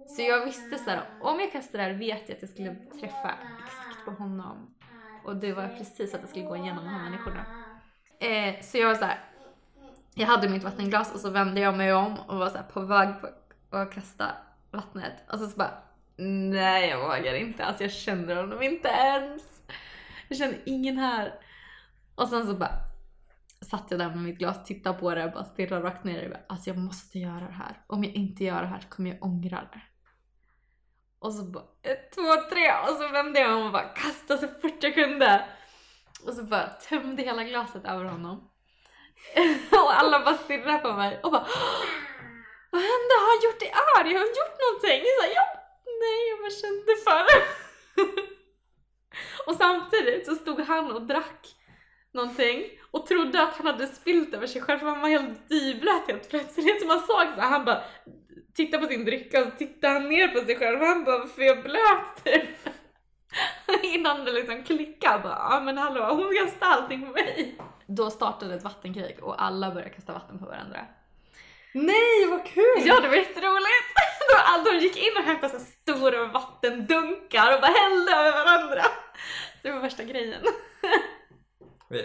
Så 0.08 0.22
jag 0.22 0.46
visste 0.46 0.78
så 0.78 0.90
här, 0.90 1.02
om 1.22 1.40
jag 1.40 1.52
kastar 1.52 1.80
det 1.80 1.84
här 1.84 1.94
vet 1.94 2.30
jag 2.30 2.36
att 2.36 2.42
jag 2.42 2.50
skulle 2.50 2.76
träffa 2.76 3.34
exakt 3.66 4.06
på 4.06 4.12
honom. 4.12 4.76
Och 5.26 5.36
det 5.36 5.54
var 5.54 5.68
precis 5.68 6.14
att 6.14 6.22
det 6.22 6.28
skulle 6.28 6.46
gå 6.46 6.56
igenom 6.56 6.84
de 6.84 6.90
här 6.90 7.04
människorna. 7.04 7.46
Eh, 8.20 8.62
så 8.62 8.78
jag 8.78 8.88
var 8.88 8.96
så 8.96 9.06
här, 9.06 9.20
jag 10.14 10.28
hade 10.28 10.50
mitt 10.50 10.64
vattenglas 10.64 11.14
och 11.14 11.20
så 11.20 11.30
vände 11.30 11.62
jag 11.62 11.78
mig 11.78 11.94
om 11.94 12.20
och 12.28 12.38
var 12.38 12.50
så 12.50 12.58
här 12.58 12.64
på 12.64 12.82
väg 12.82 13.10
på 13.70 13.78
att 13.78 13.94
kasta 13.94 14.26
vattnet. 14.72 15.14
Och 15.32 15.40
så, 15.40 15.48
så 15.48 15.58
bara, 15.58 15.84
nej 16.22 16.90
jag 16.90 17.00
vågar 17.00 17.34
inte. 17.34 17.66
Alltså 17.66 17.84
jag 17.84 17.92
känner 17.92 18.36
honom 18.36 18.62
inte 18.62 18.88
ens. 18.88 19.44
Jag 20.28 20.38
känner 20.38 20.62
ingen 20.66 20.98
här. 20.98 21.34
Och 22.16 22.28
sen 22.28 22.48
så 22.48 22.54
bara 22.54 22.72
satt 23.62 23.88
jag 23.90 24.00
där 24.00 24.10
med 24.10 24.18
mitt 24.18 24.38
glas, 24.38 24.64
tittade 24.66 25.00
på 25.00 25.16
det 25.16 25.26
och 25.26 25.32
bara 25.32 25.44
stirrade 25.44 25.86
rakt 25.86 26.04
ner. 26.04 26.24
i 26.24 26.28
det. 26.28 26.46
Alltså 26.50 26.70
jag 26.70 26.78
måste 26.78 27.20
göra 27.20 27.40
det 27.48 27.54
här. 27.54 27.84
Om 27.88 28.04
jag 28.04 28.14
inte 28.14 28.44
gör 28.44 28.62
det 28.62 28.68
här 28.68 28.80
så 28.80 28.88
kommer 28.88 29.10
jag 29.10 29.24
ångra 29.24 29.58
det. 29.74 29.82
Och 31.20 31.34
så 31.34 31.44
bara 31.44 31.64
ett, 31.84 32.12
två, 32.12 32.50
tre 32.50 32.72
och 32.90 32.96
så 32.98 33.08
vände 33.08 33.40
jag 33.40 33.58
om 33.58 33.66
och 33.66 33.72
bara 33.72 33.90
kastade 33.90 34.40
så 34.40 34.48
fort 34.48 34.84
jag 34.84 34.94
kunde. 34.94 35.46
Och 36.28 36.34
så 36.34 36.44
bara 36.44 36.68
tömde 36.68 37.24
hela 37.24 37.44
glaset 37.44 37.86
över 37.86 38.06
honom. 38.06 38.52
och 39.72 40.00
alla 40.00 40.20
bara 40.20 40.38
stirrade 40.38 40.78
på 40.78 40.94
mig 40.94 41.20
och 41.24 41.32
bara 41.32 41.48
Vad 42.72 42.82
hände? 42.82 43.14
Har 43.22 43.28
han 43.34 43.44
gjort 43.46 43.60
dig 43.60 43.72
arg? 43.72 44.14
Har 44.14 44.20
han 44.20 44.36
gjort 44.40 44.58
någonting? 44.64 45.04
Jag 45.36 45.61
nej 46.04 46.30
jag 46.30 46.40
bara 46.40 46.60
kände 46.64 46.94
för 47.06 47.22
det. 47.30 47.42
och 49.48 49.56
samtidigt 49.56 50.26
så 50.26 50.36
stod 50.36 50.60
han 50.60 50.92
och 50.92 51.02
drack 51.02 51.56
någonting 52.14 52.64
och 52.92 53.06
trodde 53.08 53.44
att 53.44 53.54
han 53.54 53.68
hade 53.68 53.88
spillt 53.88 54.34
över 54.34 54.48
sig 54.48 54.62
själv 54.62 54.80
för 54.80 54.88
han 54.88 55.02
var 55.02 55.10
helt 55.10 55.50
dyblöt 55.50 56.08
helt 56.08 56.30
plötsligt. 56.30 56.82
Så 56.82 56.88
man 56.88 57.00
såg 57.00 57.36
så 57.36 57.42
han 57.42 57.66
bara 57.66 57.84
tittade 58.54 58.88
på 58.88 58.94
sin 58.94 59.06
dricka 59.06 59.40
och 59.40 59.52
så 59.52 59.58
tittade 59.58 59.94
han 59.94 60.10
ner 60.10 60.28
på 60.28 60.46
sig 60.46 60.56
själv 60.56 60.82
och 60.82 60.88
han 60.88 61.04
bara 61.04 61.18
varför 61.18 61.42
är 61.42 61.46
jag 61.46 61.64
blöt 61.64 62.24
typ? 62.24 62.50
Innan 63.84 64.26
det 64.26 64.32
liksom 64.32 64.64
klickade 64.64 65.24
bara, 65.24 65.48
ja 65.50 65.60
men 65.60 65.78
hallå 65.78 66.14
hon 66.14 66.36
kastade 66.44 66.72
allting 66.72 67.02
på 67.02 67.12
mig. 67.12 67.58
Då 67.88 68.10
startade 68.10 68.56
ett 68.56 68.64
vattenkrig 68.64 69.24
och 69.24 69.44
alla 69.44 69.72
började 69.72 69.94
kasta 69.94 70.14
vatten 70.14 70.40
på 70.40 70.46
varandra. 70.46 70.80
Nej 71.74 72.28
vad 72.30 72.46
kul! 72.46 72.86
Ja 72.86 73.00
det 73.00 73.08
var 73.08 73.16
jätteroligt! 73.16 73.92
De 74.66 74.78
gick 74.78 74.98
in 74.98 75.18
och 75.18 75.24
hämtade 75.24 75.60
så 75.60 75.66
stora 75.66 76.26
vattendunkar 76.26 77.56
och 77.56 77.62
bara 77.62 77.72
hällde 77.72 78.12
över 78.12 78.46
varandra. 78.46 78.84
Det 79.64 79.72
var 79.72 79.80
värsta 79.80 80.04
grejen. 80.04 80.44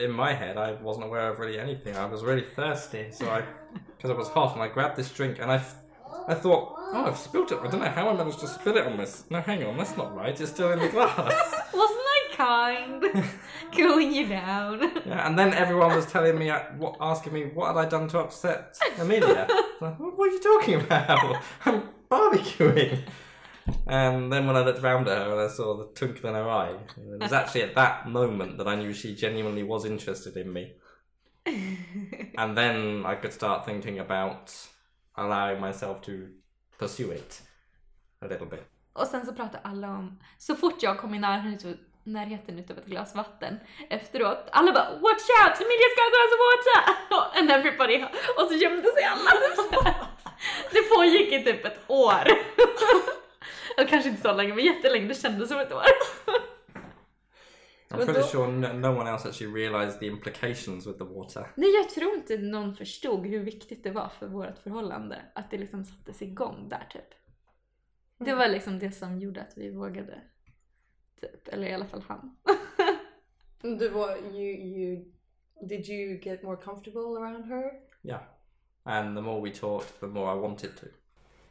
In 0.02 0.16
my 0.16 0.32
head, 0.32 0.56
I 0.56 0.82
wasn't 0.82 1.04
aware 1.04 1.30
of 1.30 1.38
really 1.38 1.60
anything. 1.60 1.94
I 1.94 2.06
was 2.06 2.22
really 2.22 2.44
thirsty, 2.56 3.12
so 3.12 3.24
I, 3.24 3.42
because 3.96 4.10
I 4.10 4.16
was 4.16 4.28
hot, 4.28 4.54
and 4.54 4.62
I 4.62 4.68
grabbed 4.68 4.96
this 4.96 5.12
drink, 5.12 5.38
and 5.38 5.52
I, 5.52 5.60
I 6.26 6.34
thought, 6.34 6.74
oh, 6.92 7.04
I've 7.06 7.16
spilt 7.16 7.52
it. 7.52 7.58
I 7.62 7.68
don't 7.68 7.80
know 7.80 7.88
how 7.88 8.08
I 8.08 8.14
managed 8.14 8.40
to 8.40 8.48
spill 8.48 8.76
it 8.76 8.84
on 8.84 8.96
this. 8.96 9.24
No, 9.30 9.40
hang 9.40 9.62
on, 9.64 9.76
that's 9.76 9.96
not 9.96 10.16
right. 10.16 10.40
It's 10.40 10.50
still 10.50 10.72
in 10.72 10.80
the 10.80 10.88
glass. 10.88 11.16
Wasn't 11.72 12.06
I 12.15 12.15
kind? 12.36 13.04
Cooling 13.76 14.12
you 14.12 14.28
down. 14.28 14.80
yeah, 15.06 15.26
and 15.26 15.38
then 15.38 15.54
everyone 15.54 15.94
was 15.94 16.06
telling 16.06 16.38
me, 16.38 16.50
uh, 16.50 16.60
asking 17.00 17.32
me, 17.32 17.44
what 17.44 17.74
had 17.74 17.86
I 17.86 17.88
done 17.88 18.08
to 18.08 18.20
upset 18.20 18.78
Amelia? 18.98 19.48
Like, 19.78 19.98
what 19.98 20.30
are 20.30 20.32
you 20.32 20.40
talking 20.40 20.80
about? 20.80 21.42
I'm 21.66 21.82
barbecuing. 22.10 23.02
And 23.86 24.32
then 24.32 24.46
when 24.46 24.56
I 24.56 24.64
looked 24.64 24.82
round 24.82 25.06
at 25.06 25.18
her 25.18 25.32
and 25.32 25.40
I 25.40 25.48
saw 25.48 25.76
the 25.76 25.88
twinkle 25.94 26.30
in 26.30 26.34
her 26.34 26.48
eye, 26.48 26.76
it 26.96 27.20
was 27.20 27.32
actually 27.32 27.64
at 27.64 27.74
that 27.74 28.08
moment 28.08 28.56
that 28.56 28.66
I 28.66 28.74
knew 28.74 28.94
she 28.94 29.14
genuinely 29.14 29.64
was 29.64 29.84
interested 29.84 30.34
in 30.38 30.50
me. 30.50 30.76
and 32.38 32.56
then 32.56 33.04
I 33.04 33.16
could 33.16 33.34
start 33.34 33.66
thinking 33.66 33.98
about 33.98 34.50
allowing 35.14 35.60
myself 35.60 36.00
to 36.02 36.28
pursue 36.78 37.10
it 37.10 37.42
a 38.22 38.26
little 38.26 38.46
bit. 38.46 38.66
Och 38.92 39.06
sen 39.06 39.26
så 39.26 39.32
pratade 39.32 39.58
alla 39.58 39.88
om, 39.88 40.18
så 40.38 40.56
fort 40.56 40.82
jag 40.82 40.98
kom 40.98 41.14
i 41.14 41.18
närheten, 41.18 41.78
närheten 42.06 42.58
utav 42.58 42.78
ett 42.78 42.86
glas 42.86 43.14
vatten 43.14 43.58
efteråt, 43.90 44.48
alla 44.52 44.72
bara 44.72 44.90
watch 44.90 45.28
out, 45.40 45.60
Emilia 45.60 45.88
ska 45.92 46.00
ha 46.06 46.10
glass 46.14 46.34
water! 46.44 47.38
And 47.38 47.50
everybody, 47.50 48.04
och 48.36 48.48
så 48.48 48.54
gömde 48.54 48.88
sig 48.92 49.04
alla. 49.04 49.30
Det 50.72 50.96
pågick 50.96 51.32
i 51.32 51.44
typ 51.44 51.64
ett 51.64 51.80
år. 51.86 52.22
Eller 53.76 53.88
kanske 53.88 54.08
inte 54.08 54.22
så 54.22 54.32
länge, 54.32 54.54
men 54.54 54.64
jättelänge, 54.64 55.08
det 55.08 55.14
kändes 55.14 55.48
som 55.48 55.58
ett 55.58 55.72
år. 55.72 55.82
I'm 57.88 58.04
pretty 58.04 58.22
sure 58.22 58.46
no, 58.52 58.72
no 58.72 59.00
one 59.00 59.10
else 59.10 59.28
actually 59.28 59.52
realised 59.54 60.00
the 60.00 60.06
implications 60.06 60.86
with 60.86 60.98
the 60.98 61.04
water. 61.04 61.46
Nej, 61.54 61.70
jag 61.70 61.90
tror 61.90 62.14
inte 62.14 62.38
någon 62.38 62.76
förstod 62.76 63.26
hur 63.26 63.40
viktigt 63.40 63.84
det 63.84 63.90
var 63.90 64.08
för 64.08 64.26
vårt 64.26 64.58
förhållande. 64.58 65.22
Att 65.34 65.50
det 65.50 65.58
liksom 65.58 65.84
sattes 65.84 66.22
igång 66.22 66.68
där 66.68 66.86
typ. 66.90 67.14
Det 68.18 68.34
var 68.34 68.48
liksom 68.48 68.78
det 68.78 68.92
som 68.92 69.18
gjorde 69.18 69.40
att 69.40 69.52
vi 69.56 69.70
vågade. 69.70 70.20
Typ, 71.20 71.48
eller 71.48 71.66
i 71.66 71.72
alla 71.72 71.86
fall 71.86 72.02
han. 72.08 72.36
Du 73.62 73.88
var, 73.88 74.16
you, 74.16 74.54
you, 74.54 75.04
did 75.68 75.88
you 75.88 76.18
get 76.22 76.42
more 76.42 76.56
comfortable 76.56 77.16
around 77.16 77.44
her? 77.44 77.70
Yeah. 78.02 78.20
And 78.84 79.16
the 79.16 79.22
more 79.22 79.40
we 79.40 79.50
talked, 79.50 80.00
the 80.00 80.06
more 80.06 80.30
I 80.30 80.40
wanted 80.40 80.76
to. 80.76 80.86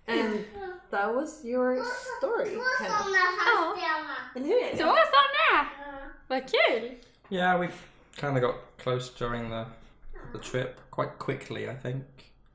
And 0.08 0.46
that 0.92 1.16
was 1.16 1.44
your 1.44 1.84
story. 2.18 2.50
kind 2.78 2.92
of. 2.92 3.08
Eller 4.36 4.48
hur? 4.48 4.72
Så 4.72 4.78
såna! 4.78 5.62
Uh-huh. 5.62 6.10
Vad 6.28 6.44
kul! 6.52 6.96
Yeah, 7.30 7.60
we 7.60 7.68
kind 8.16 8.38
of 8.38 8.42
got 8.44 8.56
close 8.78 9.12
during 9.20 9.50
the 9.50 9.66
the 10.34 10.40
trip 10.40 10.80
quite 10.92 11.12
quickly, 11.20 11.70
I 11.70 11.76
think. 11.76 12.06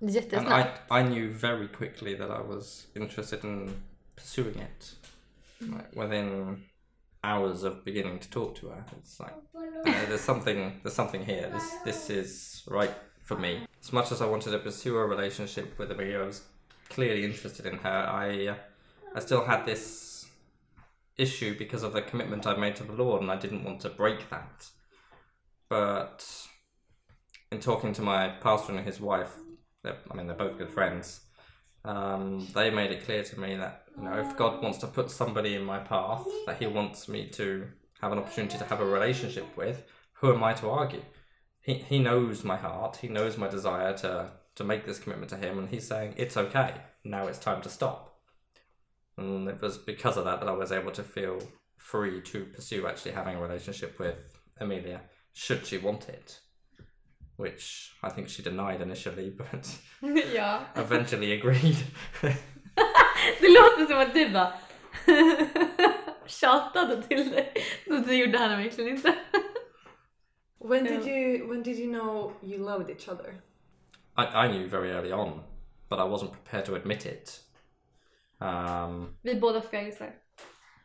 And 0.01 0.11
I, 0.11 0.13
Jättesnabbt. 0.13 0.79
I 0.91 1.03
knew 1.03 1.31
very 1.31 1.69
quickly 1.69 2.15
that 2.15 2.31
I 2.31 2.41
was 2.41 2.87
interested 2.95 3.45
in 3.45 3.83
pursuing 4.17 4.59
it. 4.59 4.95
like 5.61 5.95
within 5.95 6.63
hours 7.23 7.63
of 7.63 7.85
beginning 7.85 8.19
to 8.19 8.31
talk 8.31 8.55
to 8.57 8.69
her. 8.69 8.85
It's 8.99 9.21
like 9.21 9.35
uh, 9.55 10.07
there's 10.09 10.21
something 10.21 10.81
there's 10.83 10.95
something 10.95 11.25
here. 11.25 11.51
This 11.53 11.75
this 11.85 12.11
is 12.11 12.63
right 12.67 12.95
for 13.23 13.37
me. 13.37 13.67
As 13.83 13.93
much 13.93 14.13
as 14.13 14.21
I 14.21 14.27
wanted 14.27 14.51
to 14.53 14.59
pursue 14.59 14.97
a 14.97 15.07
relationship 15.07 15.79
with 15.79 15.91
Amelia, 15.91 16.21
I 16.21 16.27
was 16.27 16.43
clearly 16.89 17.25
interested 17.25 17.67
in 17.67 17.79
her. 17.79 17.89
I 17.89 18.47
uh, 18.49 18.55
I 19.15 19.21
still 19.21 19.45
had 19.45 19.67
this 19.67 20.27
issue 21.17 21.57
because 21.59 21.83
of 21.83 21.93
the 21.93 22.03
commitment 22.03 22.47
I 22.47 22.57
made 22.57 22.77
to 22.77 22.85
the 22.85 22.93
Lord, 22.93 23.23
and 23.23 23.31
I 23.31 23.37
didn't 23.37 23.65
want 23.65 23.81
to 23.81 23.91
break 23.91 24.31
that. 24.31 24.69
But 25.69 26.27
in 27.53 27.61
talking 27.61 27.93
to 27.95 28.03
my 28.03 28.29
pastor 28.29 28.75
and 28.75 28.85
his 28.85 29.01
wife, 29.01 29.35
I 29.85 30.15
mean 30.15 30.27
they're 30.27 30.37
both 30.37 30.59
good 30.59 30.71
friends. 30.71 31.21
Um, 31.85 32.47
they 32.55 32.71
made 32.71 32.91
it 32.91 33.05
clear 33.05 33.23
to 33.23 33.41
me 33.41 33.57
that 33.57 33.87
you 34.01 34.09
know 34.09 34.19
if 34.19 34.37
God 34.37 34.63
wants 34.63 34.79
to 34.79 34.87
put 34.87 35.11
somebody 35.11 35.55
in 35.55 35.63
my 35.63 35.79
path 35.79 36.27
that 36.47 36.59
He 36.59 36.67
wants 36.67 37.09
me 37.09 37.27
to 37.33 37.67
have 38.01 38.13
an 38.13 38.19
opportunity 38.19 38.57
to 38.57 38.65
have 38.65 38.81
a 38.81 38.85
relationship 38.85 39.55
with, 39.57 39.85
who 40.15 40.33
am 40.33 40.43
I 40.43 40.55
to 40.55 40.71
argue? 40.71 41.03
He 41.61 41.75
He 41.75 41.99
knows 41.99 42.43
my 42.43 42.57
heart. 42.57 42.97
He 42.97 43.09
knows 43.09 43.37
my 43.37 43.49
desire 43.49 43.97
to 43.99 44.31
to 44.55 44.65
make 44.65 44.87
this 44.87 44.99
commitment 44.99 45.31
to 45.31 45.37
Him, 45.37 45.59
and 45.59 45.69
He's 45.69 45.87
saying 45.87 46.15
it's 46.17 46.37
okay. 46.37 46.75
Now 47.05 47.27
it's 47.27 47.39
time 47.39 47.61
to 47.63 47.69
stop. 47.69 48.17
And 49.19 49.49
it 49.49 49.61
was 49.61 49.77
because 49.77 50.17
of 50.17 50.25
that 50.25 50.41
that 50.41 50.49
I 50.49 50.53
was 50.53 50.73
able 50.73 50.93
to 50.93 51.03
feel 51.03 51.39
free 51.77 52.23
to 52.23 52.45
pursue 52.45 52.87
actually 52.87 53.13
having 53.13 53.37
a 53.37 53.43
relationship 53.43 53.99
with 53.99 54.39
Amelia, 54.59 55.03
should 55.35 55.67
she 55.67 55.77
want 55.77 56.09
it. 56.09 56.41
Which 57.37 57.93
I 58.03 58.11
think 58.11 58.29
she 58.29 58.43
denied 58.43 58.81
initially, 58.81 59.31
but 59.31 59.77
ja. 60.03 60.65
eventually 60.77 61.33
agreed. 61.33 61.79
Det 63.41 63.49
låter 63.49 63.87
som 63.87 63.99
att 63.99 64.15
du 64.15 64.31
bara 64.33 64.53
tjatade 66.27 67.03
till 67.03 67.31
dig. 67.31 67.53
Men 67.87 68.03
det 68.03 68.15
gjorde 68.15 68.39
han 68.39 68.51
verkligen 68.51 68.97
inte. 68.97 69.15
When 70.59 70.85
did 70.85 71.07
you 71.07 71.49
when 71.49 71.63
did 71.63 71.79
you 71.79 71.93
know 71.93 72.33
you 72.43 72.59
loved 72.59 72.91
each 72.91 73.09
other? 73.09 73.41
I, 74.17 74.47
I 74.47 74.49
knew 74.49 74.69
very 74.69 74.91
early 74.91 75.13
on, 75.13 75.43
but 75.89 75.99
I 75.99 76.03
wasn't 76.03 76.33
prepared 76.33 76.65
to 76.67 76.75
admit 76.75 77.07
it. 77.07 77.41
Um, 78.39 79.17
Vi 79.23 79.35
båda 79.35 79.61
fegisar. 79.61 80.13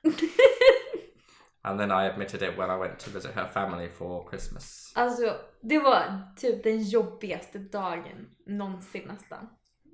and 1.62 1.80
then 1.80 1.92
I 1.92 2.06
admitted 2.06 2.42
it 2.42 2.58
when 2.58 2.70
I 2.70 2.78
went 2.78 3.00
to 3.00 3.10
visit 3.10 3.32
her 3.36 3.48
family 3.48 3.90
for 3.90 4.30
Christmas. 4.30 4.94
Alltså 4.96 5.38
det 5.62 5.80
var 5.80 6.22
typ 6.36 6.64
den 6.64 6.84
jobbigaste 6.84 7.60
dagen 7.60 8.30
någonsin 8.46 9.08
nästan. 9.08 9.48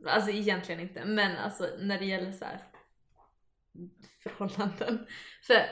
Alltså 0.05 0.31
egentligen 0.31 0.81
inte 0.81 1.05
men 1.05 1.38
alltså 1.38 1.67
när 1.79 2.00
det 2.00 2.05
gäller 2.05 2.31
så 2.31 2.46
här 2.46 2.62
förhållanden. 4.24 5.05
För 5.41 5.65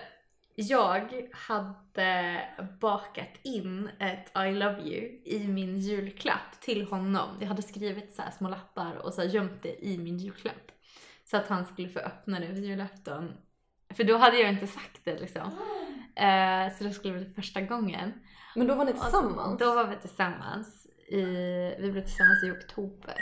jag 0.55 1.29
hade 1.31 2.43
bakat 2.81 3.39
in 3.43 3.89
ett 4.00 4.31
I 4.38 4.51
love 4.51 4.81
you 4.81 5.21
i 5.25 5.48
min 5.48 5.79
julklapp 5.79 6.62
till 6.62 6.88
honom. 6.88 7.38
Jag 7.39 7.48
hade 7.48 7.62
skrivit 7.62 8.13
så 8.13 8.21
här 8.21 8.31
små 8.31 8.50
lappar 8.50 8.95
och 8.95 9.13
så 9.13 9.24
gömt 9.24 9.63
det 9.63 9.86
i 9.86 9.98
min 9.98 10.17
julklapp. 10.17 10.71
Så 11.25 11.38
att 11.38 11.48
han 11.48 11.65
skulle 11.65 11.89
få 11.89 12.00
öppna 12.00 12.39
det 12.39 12.48
vid 12.48 12.65
julafton. 12.65 13.33
För 13.93 14.03
då 14.03 14.17
hade 14.17 14.39
jag 14.39 14.50
inte 14.50 14.67
sagt 14.67 15.01
det 15.03 15.19
liksom. 15.19 15.51
Eh, 16.15 16.77
så 16.77 16.83
det 16.83 16.91
skulle 16.91 17.13
bli 17.13 17.33
första 17.36 17.62
gången. 17.62 18.13
Men 18.55 18.67
då 18.67 18.75
var 18.75 18.86
ni 18.86 18.91
Och 18.91 19.00
tillsammans? 19.00 19.59
Då 19.59 19.75
var 19.75 19.88
vi 19.88 19.95
tillsammans. 19.95 20.88
I, 21.07 21.21
vi 21.79 21.91
blev 21.91 22.01
tillsammans 22.01 22.43
i 22.43 22.51
oktober. 22.51 23.15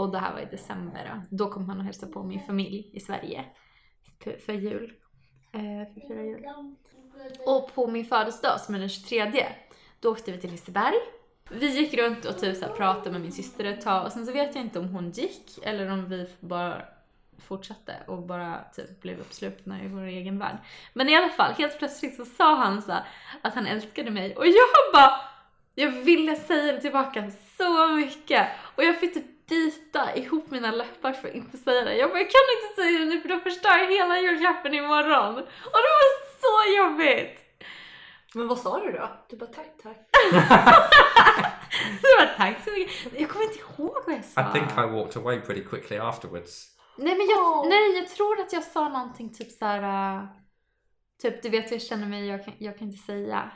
Och 0.00 0.10
det 0.10 0.18
här 0.18 0.32
var 0.32 0.40
i 0.40 0.44
december 0.44 1.10
då. 1.14 1.36
Då 1.36 1.50
kom 1.50 1.68
han 1.68 1.78
och 1.78 1.84
hälsade 1.84 2.12
på 2.12 2.22
min 2.22 2.40
familj 2.40 2.90
i 2.92 3.00
Sverige. 3.00 3.44
För, 4.24 4.36
för 4.36 4.52
jul. 4.52 4.92
Eh, 5.52 5.94
för 5.94 6.08
fyra 6.08 6.22
jul. 6.22 6.46
Och 7.46 7.74
på 7.74 7.86
min 7.86 8.04
födelsedag 8.04 8.60
som 8.60 8.74
är 8.74 8.78
den 8.78 8.88
23. 8.88 9.46
Då 10.00 10.12
åkte 10.12 10.32
vi 10.32 10.38
till 10.38 10.50
Liseberg. 10.50 10.94
Vi 11.50 11.66
gick 11.66 11.94
runt 11.94 12.24
och 12.24 12.38
typ 12.38 12.56
så 12.56 12.66
här 12.66 12.72
pratade 12.72 13.10
med 13.10 13.20
min 13.20 13.32
syster 13.32 13.64
ett 13.64 13.80
tag 13.80 14.04
och 14.04 14.12
sen 14.12 14.26
så 14.26 14.32
vet 14.32 14.54
jag 14.54 14.64
inte 14.64 14.78
om 14.78 14.88
hon 14.88 15.10
gick 15.10 15.58
eller 15.62 15.90
om 15.90 16.08
vi 16.08 16.28
bara 16.40 16.82
fortsatte 17.38 17.96
och 18.06 18.22
bara 18.22 18.64
typ 18.76 19.00
blev 19.00 19.20
uppslupna 19.20 19.84
i 19.84 19.88
vår 19.88 20.02
egen 20.02 20.38
värld. 20.38 20.56
Men 20.92 21.08
i 21.08 21.16
alla 21.16 21.28
fall, 21.28 21.52
helt 21.52 21.78
plötsligt 21.78 22.16
så 22.16 22.24
sa 22.24 22.56
han 22.56 22.82
så 22.82 22.92
här, 22.92 23.04
att 23.42 23.54
han 23.54 23.66
älskade 23.66 24.10
mig 24.10 24.36
och 24.36 24.46
jag 24.46 24.92
bara 24.92 25.12
jag 25.74 25.90
ville 25.90 26.36
säga 26.36 26.72
det 26.72 26.80
tillbaka 26.80 27.30
så 27.56 27.88
mycket 27.88 28.48
och 28.76 28.84
jag 28.84 29.00
fick 29.00 29.14
typ 29.14 29.39
bita 29.50 30.16
ihop 30.16 30.50
mina 30.50 30.70
läppar 30.70 31.12
för 31.12 31.28
att 31.28 31.34
inte 31.34 31.58
säga 31.58 31.84
det. 31.84 31.96
Jag 31.96 32.10
bara, 32.10 32.18
jag 32.18 32.30
kan 32.30 32.40
inte 32.56 32.82
säga 32.82 32.98
det 32.98 33.04
nu 33.04 33.20
för 33.20 33.28
då 33.28 33.40
förstör 33.40 33.78
jag 33.78 33.90
hela 33.92 34.20
julklappen 34.20 34.74
imorgon. 34.74 35.34
Och 35.36 35.80
det 35.84 35.90
var 35.98 36.08
så 36.44 36.76
jobbigt! 36.78 37.36
Men 38.34 38.48
vad 38.48 38.58
sa 38.58 38.80
du 38.84 38.92
då? 38.92 39.10
Du 39.28 39.36
bara 39.36 39.46
tack 39.50 39.76
tack. 39.82 39.96
Så 42.00 42.06
jag 42.18 42.28
bara, 42.28 42.36
tack 42.36 42.64
så 42.64 42.70
mycket. 42.70 43.20
Jag 43.20 43.28
kommer 43.30 43.44
inte 43.44 43.58
ihåg 43.58 43.96
vad 44.06 44.14
jag 44.16 44.24
sa. 44.24 44.40
I 44.40 44.52
think 44.52 44.70
I 44.72 44.80
walked 44.96 45.16
away 45.22 45.40
pretty 45.40 45.64
quickly 45.64 45.96
afterwards. 45.98 46.66
Nej 46.98 47.16
men 47.16 47.26
jag, 47.28 47.38
Åh. 47.38 47.68
nej, 47.68 47.94
jag 47.96 48.08
tror 48.08 48.40
att 48.40 48.52
jag 48.52 48.62
sa 48.62 48.88
någonting 48.88 49.34
typ 49.34 49.50
såhär... 49.50 49.82
äh, 50.18 50.24
Typ 51.22 51.42
du 51.42 51.48
vet 51.48 51.70
jag 51.72 51.82
känner 51.82 52.06
mig, 52.06 52.26
jag 52.26 52.44
kan, 52.44 52.54
jag 52.58 52.78
kan 52.78 52.88
inte 52.88 53.02
säga 53.06 53.50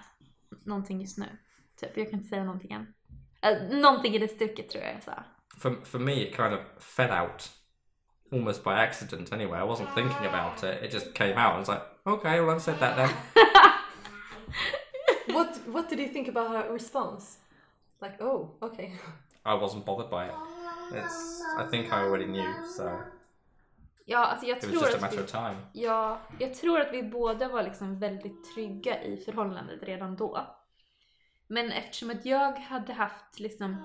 någonting 0.66 1.00
just 1.00 1.18
nu. 1.18 1.26
Typ 1.80 1.96
jag 1.96 2.10
kan 2.10 2.18
inte 2.18 2.28
säga 2.28 2.44
någonting 2.44 2.72
än. 2.72 2.86
Äh, 3.42 3.78
någonting 3.78 4.14
i 4.14 4.18
det 4.18 4.28
stuket 4.28 4.70
tror 4.70 4.84
jag 4.84 4.94
jag 4.94 5.02
sa. 5.02 5.24
For, 5.58 5.76
for 5.84 5.98
me, 5.98 6.22
it 6.22 6.32
kind 6.36 6.54
of 6.54 6.60
fell 6.78 7.10
out 7.12 7.48
almost 8.32 8.62
by 8.64 8.74
accident 8.82 9.32
anyway. 9.32 9.58
I 9.58 9.64
wasn't 9.64 9.94
thinking 9.94 10.26
about 10.26 10.62
it. 10.64 10.82
It 10.82 10.90
just 10.90 11.14
came 11.14 11.36
out. 11.38 11.54
I 11.54 11.58
was 11.58 11.68
like, 11.68 11.82
okay, 12.06 12.40
well, 12.40 12.50
I've 12.54 12.62
said 12.62 12.78
that 12.80 12.96
then. 12.96 13.10
What 15.26 15.56
what 15.66 15.88
did 15.88 15.98
you 15.98 16.08
think 16.08 16.28
about 16.28 16.50
her 16.50 16.72
response? 16.72 17.38
Like 18.02 18.20
oh 18.20 18.50
okay. 18.62 18.92
I 19.44 19.54
wasn't 19.54 19.84
bothered 19.84 20.10
by 20.10 20.26
it. 20.26 20.34
It's, 20.92 21.42
I 21.58 21.64
think 21.70 21.92
I 21.92 22.02
already 22.04 22.26
knew, 22.26 22.52
so 22.76 22.98
Ja, 24.06 24.18
alltså 24.24 24.46
jag 24.46 24.58
it 24.58 24.64
was 24.64 24.72
tror 24.72 24.82
just 24.82 24.92
a 24.92 24.96
att 24.96 25.00
matter 25.02 25.16
vi, 25.16 25.22
of 25.22 25.30
time. 25.30 25.56
ja, 25.72 26.20
jag 26.38 26.54
tror 26.54 26.80
att 26.80 26.92
vi 26.92 27.02
båda 27.02 27.48
var 27.48 27.62
liksom 27.62 27.98
väldigt 27.98 28.54
trygga 28.54 29.02
i 29.02 29.16
förhållandet 29.16 29.82
redan 29.82 30.16
då. 30.16 30.46
Men 31.46 31.72
eftersom 31.72 32.10
att 32.10 32.26
jag 32.26 32.52
hade 32.58 32.92
haft 32.92 33.40
liksom 33.40 33.76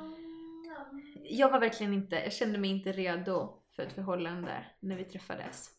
jag 1.29 1.51
var 1.51 1.59
verkligen 1.59 1.93
inte, 1.93 2.15
jag 2.15 2.33
kände 2.33 2.57
mig 2.59 2.69
inte 2.69 2.91
redo 2.91 3.63
för 3.75 3.83
ett 3.83 3.93
förhållande 3.93 4.65
när 4.79 4.95
vi 4.95 5.05
träffades. 5.05 5.69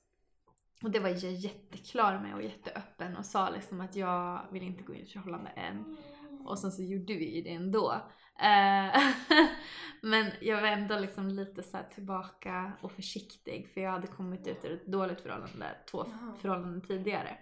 Och 0.83 0.91
det 0.91 0.99
var 1.01 1.09
jag 1.09 1.33
jätteklar 1.33 2.21
med 2.21 2.35
och 2.35 2.43
jätteöppen 2.43 3.17
och 3.17 3.27
sa 3.27 3.51
liksom 3.51 3.81
att 3.81 3.97
jag 3.97 4.49
vill 4.53 4.63
inte 4.63 4.83
gå 4.83 4.95
in 4.95 5.01
i 5.01 5.03
ett 5.03 5.13
förhållande 5.13 5.51
än. 5.51 5.97
Och 6.45 6.59
sen 6.59 6.73
så 6.73 6.83
gjorde 6.83 7.15
vi 7.15 7.43
det 7.43 7.51
ändå. 7.55 7.93
Eh, 8.41 9.01
Men 10.03 10.33
jag 10.41 10.61
var 10.61 10.69
ändå 10.69 10.99
liksom 10.99 11.29
lite 11.29 11.63
så 11.63 11.79
tillbaka 11.95 12.73
och 12.83 12.93
försiktig 12.93 13.71
för 13.75 13.81
jag 13.81 13.91
hade 13.91 14.07
kommit 14.07 14.47
ut 14.47 14.65
ur 14.65 14.73
ett 14.73 14.87
dåligt 14.87 15.21
förhållande 15.21 15.77
två 15.91 16.07
förhållanden 16.41 16.83
tidigare. 16.83 17.39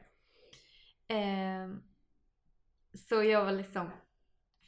Eh, 1.08 1.68
Så 2.92 3.22
jag 3.22 3.44
var 3.44 3.52
liksom 3.52 3.90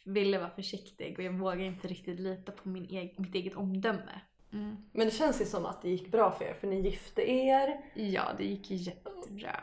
ville 0.05 0.39
vara 0.39 0.51
försiktig 0.51 1.19
och 1.19 1.25
jag 1.25 1.33
vågade 1.33 1.65
inte 1.65 1.89
riktigt 1.89 2.21
lita 2.21 2.53
på 2.53 2.69
min 2.69 2.87
eg- 2.87 3.15
mitt 3.17 3.35
eget 3.35 3.55
omdöme. 3.57 4.21
Mm. 4.53 4.77
Men 4.93 5.07
det 5.07 5.13
känns 5.13 5.41
ju 5.41 5.45
som 5.45 5.67
att 5.67 5.83
det 5.83 5.89
gick 5.91 6.13
bra 6.13 6.31
för 6.31 6.45
er 6.45 6.55
för 6.55 6.67
ni 6.67 6.81
gifte 6.81 7.31
er 7.31 7.81
Ja, 7.95 8.23
det 8.39 8.45
gick 8.45 8.71
jättebra. 8.71 9.61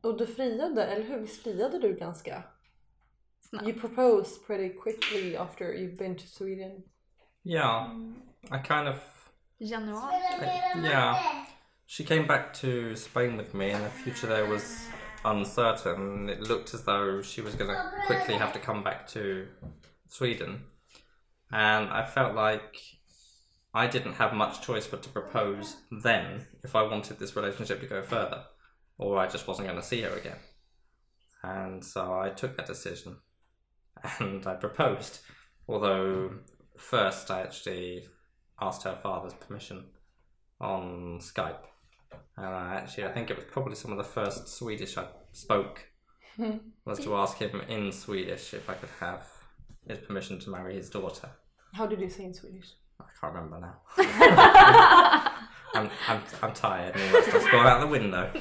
och 0.00 0.18
du 0.18 0.26
friade, 0.26 0.84
eller 0.84 1.04
hur? 1.04 1.18
Visst 1.18 1.42
friade 1.42 1.78
du 1.78 1.94
ganska? 1.94 2.42
Snabbt. 3.40 3.68
You 3.68 3.80
proposed 3.80 4.46
pretty 4.46 4.78
quickly 4.78 5.36
after 5.36 5.64
you've 5.64 5.96
been 5.98 6.16
to 6.16 6.26
Sweden. 6.26 6.82
Yeah, 7.44 7.90
I 8.44 8.62
kind 8.66 8.88
of 8.88 8.96
Januari. 9.58 10.84
Yeah. 10.84 11.16
She 11.86 12.04
came 12.04 12.26
back 12.26 12.54
to 12.60 12.94
Spain 12.96 13.36
with 13.38 13.54
me, 13.56 13.72
and 13.74 13.84
the 13.84 13.90
future 13.90 14.26
there 14.26 14.46
was 14.52 14.88
uncertain. 15.24 16.28
It 16.28 16.42
looked 16.42 16.74
as 16.74 16.84
though 16.84 17.22
she 17.22 17.40
was 17.40 17.54
going 17.54 17.70
to 17.70 17.92
quickly 18.06 18.34
have 18.34 18.52
to 18.52 18.58
come 18.58 18.82
back 18.82 19.06
to 19.08 19.46
Sweden. 20.08 20.64
And 21.50 21.88
I 21.88 22.04
felt 22.04 22.34
like 22.34 22.76
I 23.74 23.86
didn't 23.86 24.14
have 24.14 24.32
much 24.32 24.62
choice 24.62 24.86
but 24.86 25.02
to 25.02 25.08
propose 25.08 25.76
then 25.90 26.46
if 26.64 26.74
I 26.74 26.82
wanted 26.82 27.18
this 27.18 27.36
relationship 27.36 27.80
to 27.80 27.86
go 27.86 28.02
further, 28.02 28.44
or 28.98 29.18
I 29.18 29.28
just 29.28 29.46
wasn't 29.46 29.68
going 29.68 29.80
to 29.80 29.86
see 29.86 30.02
her 30.02 30.16
again. 30.16 30.38
And 31.42 31.84
so 31.84 32.18
I 32.18 32.30
took 32.30 32.56
that 32.56 32.66
decision 32.66 33.16
and 34.18 34.46
I 34.46 34.54
proposed. 34.54 35.20
Although, 35.68 36.30
first 36.76 37.30
I 37.30 37.42
actually 37.42 38.06
asked 38.60 38.82
her 38.84 38.96
father's 38.96 39.34
permission 39.34 39.84
on 40.60 41.20
Skype. 41.20 41.64
And 42.38 42.46
I 42.46 42.76
actually, 42.76 43.04
I 43.04 43.08
think 43.08 43.30
it 43.30 43.36
was 43.36 43.44
probably 43.50 43.74
some 43.74 43.90
of 43.90 43.98
the 43.98 44.04
first 44.04 44.48
Swedish 44.48 44.96
I 44.96 45.06
spoke 45.32 45.88
was 46.84 47.00
to 47.00 47.16
ask 47.16 47.36
him 47.38 47.60
in 47.68 47.90
Swedish 47.90 48.54
if 48.54 48.70
I 48.70 48.74
could 48.74 48.90
have 49.00 49.26
his 49.88 49.98
permission 49.98 50.38
to 50.40 50.50
marry 50.50 50.76
his 50.76 50.88
daughter. 50.88 51.30
How 51.72 51.86
did 51.86 52.00
you 52.00 52.08
say 52.08 52.24
in 52.24 52.34
Swedish? 52.34 52.74
I 53.00 53.04
can't 53.20 53.34
remember 53.34 53.58
now. 53.60 53.76
I'm, 55.74 55.90
I'm, 56.06 56.22
I'm 56.42 56.52
tired 56.52 56.94
and 56.96 57.14
all 57.14 57.50
gone 57.50 57.66
out 57.66 57.80
the 57.80 57.86
window. 57.88 58.32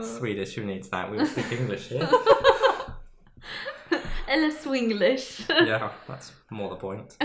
Swedish, 0.02 0.54
who 0.54 0.64
needs 0.64 0.88
that? 0.90 1.10
We 1.10 1.18
all 1.18 1.26
speak 1.26 1.50
English 1.50 1.88
here. 1.88 2.08
Eller 4.28 4.50
swinglish. 4.50 5.46
yeah, 5.66 5.90
that's 6.08 6.32
more 6.50 6.70
the 6.70 6.76
point. 6.76 7.16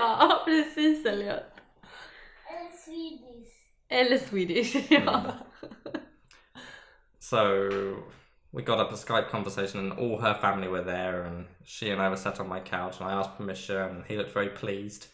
Ja, 0.00 0.42
precis 0.44 1.06
Elliot. 1.06 1.42
Eller 2.48 2.70
swedish. 2.84 3.52
Eller 3.88 4.18
swedish. 4.18 4.90
ja. 5.06 5.22
So 7.18 7.38
we 8.52 8.62
got 8.62 8.78
up 8.80 8.92
a 8.92 8.96
Skype 8.96 9.30
conversation, 9.30 9.80
and 9.80 9.98
all 9.98 10.18
her 10.20 10.34
family 10.34 10.68
were 10.68 10.84
there, 10.84 11.22
and 11.24 11.46
she 11.64 11.90
and 11.92 12.00
I 12.02 12.08
were 12.08 12.16
sat 12.16 12.40
on 12.40 12.48
my 12.48 12.60
couch, 12.60 13.00
and 13.00 13.10
I 13.10 13.12
asked 13.14 13.36
permission, 13.36 13.76
and 13.76 14.04
he 14.06 14.16
looked 14.16 14.34
very 14.34 14.50
pleased. 14.50 15.06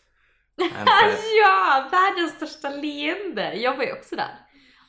And 0.59 0.73
said, 0.89 1.19
ja, 1.43 1.89
världens 1.91 2.33
största 2.37 2.69
leende. 2.71 3.55
Jag 3.55 3.77
var 3.77 3.85
ju 3.85 3.93
också 3.93 4.17
där. 4.17 4.39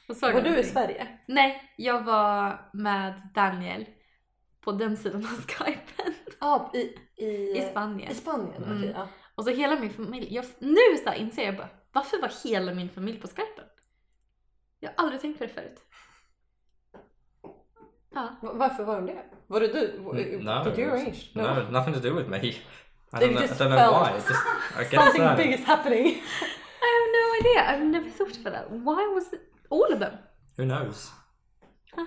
Och 0.10 0.16
såg 0.16 0.34
Var 0.34 0.42
du 0.42 0.58
i. 0.58 0.64
Sverige? 0.64 1.08
Nej, 1.28 1.74
jag 1.78 2.02
var 2.04 2.70
med 2.74 3.22
Daniel 3.36 3.86
på 4.62 4.72
den 4.72 4.98
sidan 4.98 5.22
av 5.26 5.48
skypen. 5.48 6.14
Ja, 6.40 6.72
i, 6.74 6.96
i, 7.26 7.58
I 7.58 7.68
Spanien. 7.72 8.12
I 8.12 8.16
Spanien, 8.16 8.64
Mm. 8.64 8.78
okej. 8.78 8.92
ja. 8.96 9.08
Och 9.42 9.46
så 9.46 9.52
hela 9.52 9.80
min 9.80 9.90
familj. 9.90 10.34
Jag, 10.36 10.46
nu 10.60 10.98
så 11.04 11.10
här 11.10 11.16
inser 11.16 11.46
jag 11.46 11.58
bara, 11.58 11.70
varför 11.92 12.22
var 12.22 12.32
hela 12.44 12.74
min 12.74 12.90
familj 12.90 13.20
på 13.20 13.28
skypen? 13.28 13.66
Jag 14.80 14.90
har 14.90 14.96
aldrig 15.04 15.22
tänkt 15.22 15.38
på 15.38 15.44
det 15.44 15.50
förut. 15.54 15.80
Ja. 18.14 18.36
Va- 18.42 18.54
Varför 18.54 18.84
var 18.84 18.96
de 18.96 19.06
det? 19.06 19.24
Var 19.48 19.60
det 19.60 19.68
du? 19.68 19.96
"N- 19.98 20.40
No, 20.46 20.64
Did 20.64 20.80
you 20.80 20.88
it 20.88 20.94
arrange? 20.94 21.32
no, 21.34 21.72
nothing 21.80 21.94
to 21.94 22.00
do 22.00 22.14
with 22.16 22.30
me. 22.30 22.38
I 22.38 22.54
don't 23.14 23.30
know, 23.32 23.40
I 23.44 23.48
just 23.48 23.60
don't 23.62 23.70
know 23.70 24.04
why. 24.04 24.10
It 24.18 24.26
Just, 24.30 24.46
I 24.80 24.84
guess 24.92 25.04
Something 25.04 25.30
so. 25.30 25.36
big 25.38 25.54
is 25.60 25.66
happening. 25.66 26.06
I 26.08 26.88
have 26.96 27.08
no 27.20 27.26
idea. 27.40 27.62
I've 27.72 27.86
never 27.86 28.10
thought 28.10 28.38
about 28.40 28.54
that. 28.54 28.70
Why 28.72 29.14
was 29.16 29.34
it 29.34 29.42
all 29.70 29.94
of 29.94 30.00
them? 30.00 30.14
Who 30.58 30.64
knows? 30.66 31.12
Huh. 31.96 32.06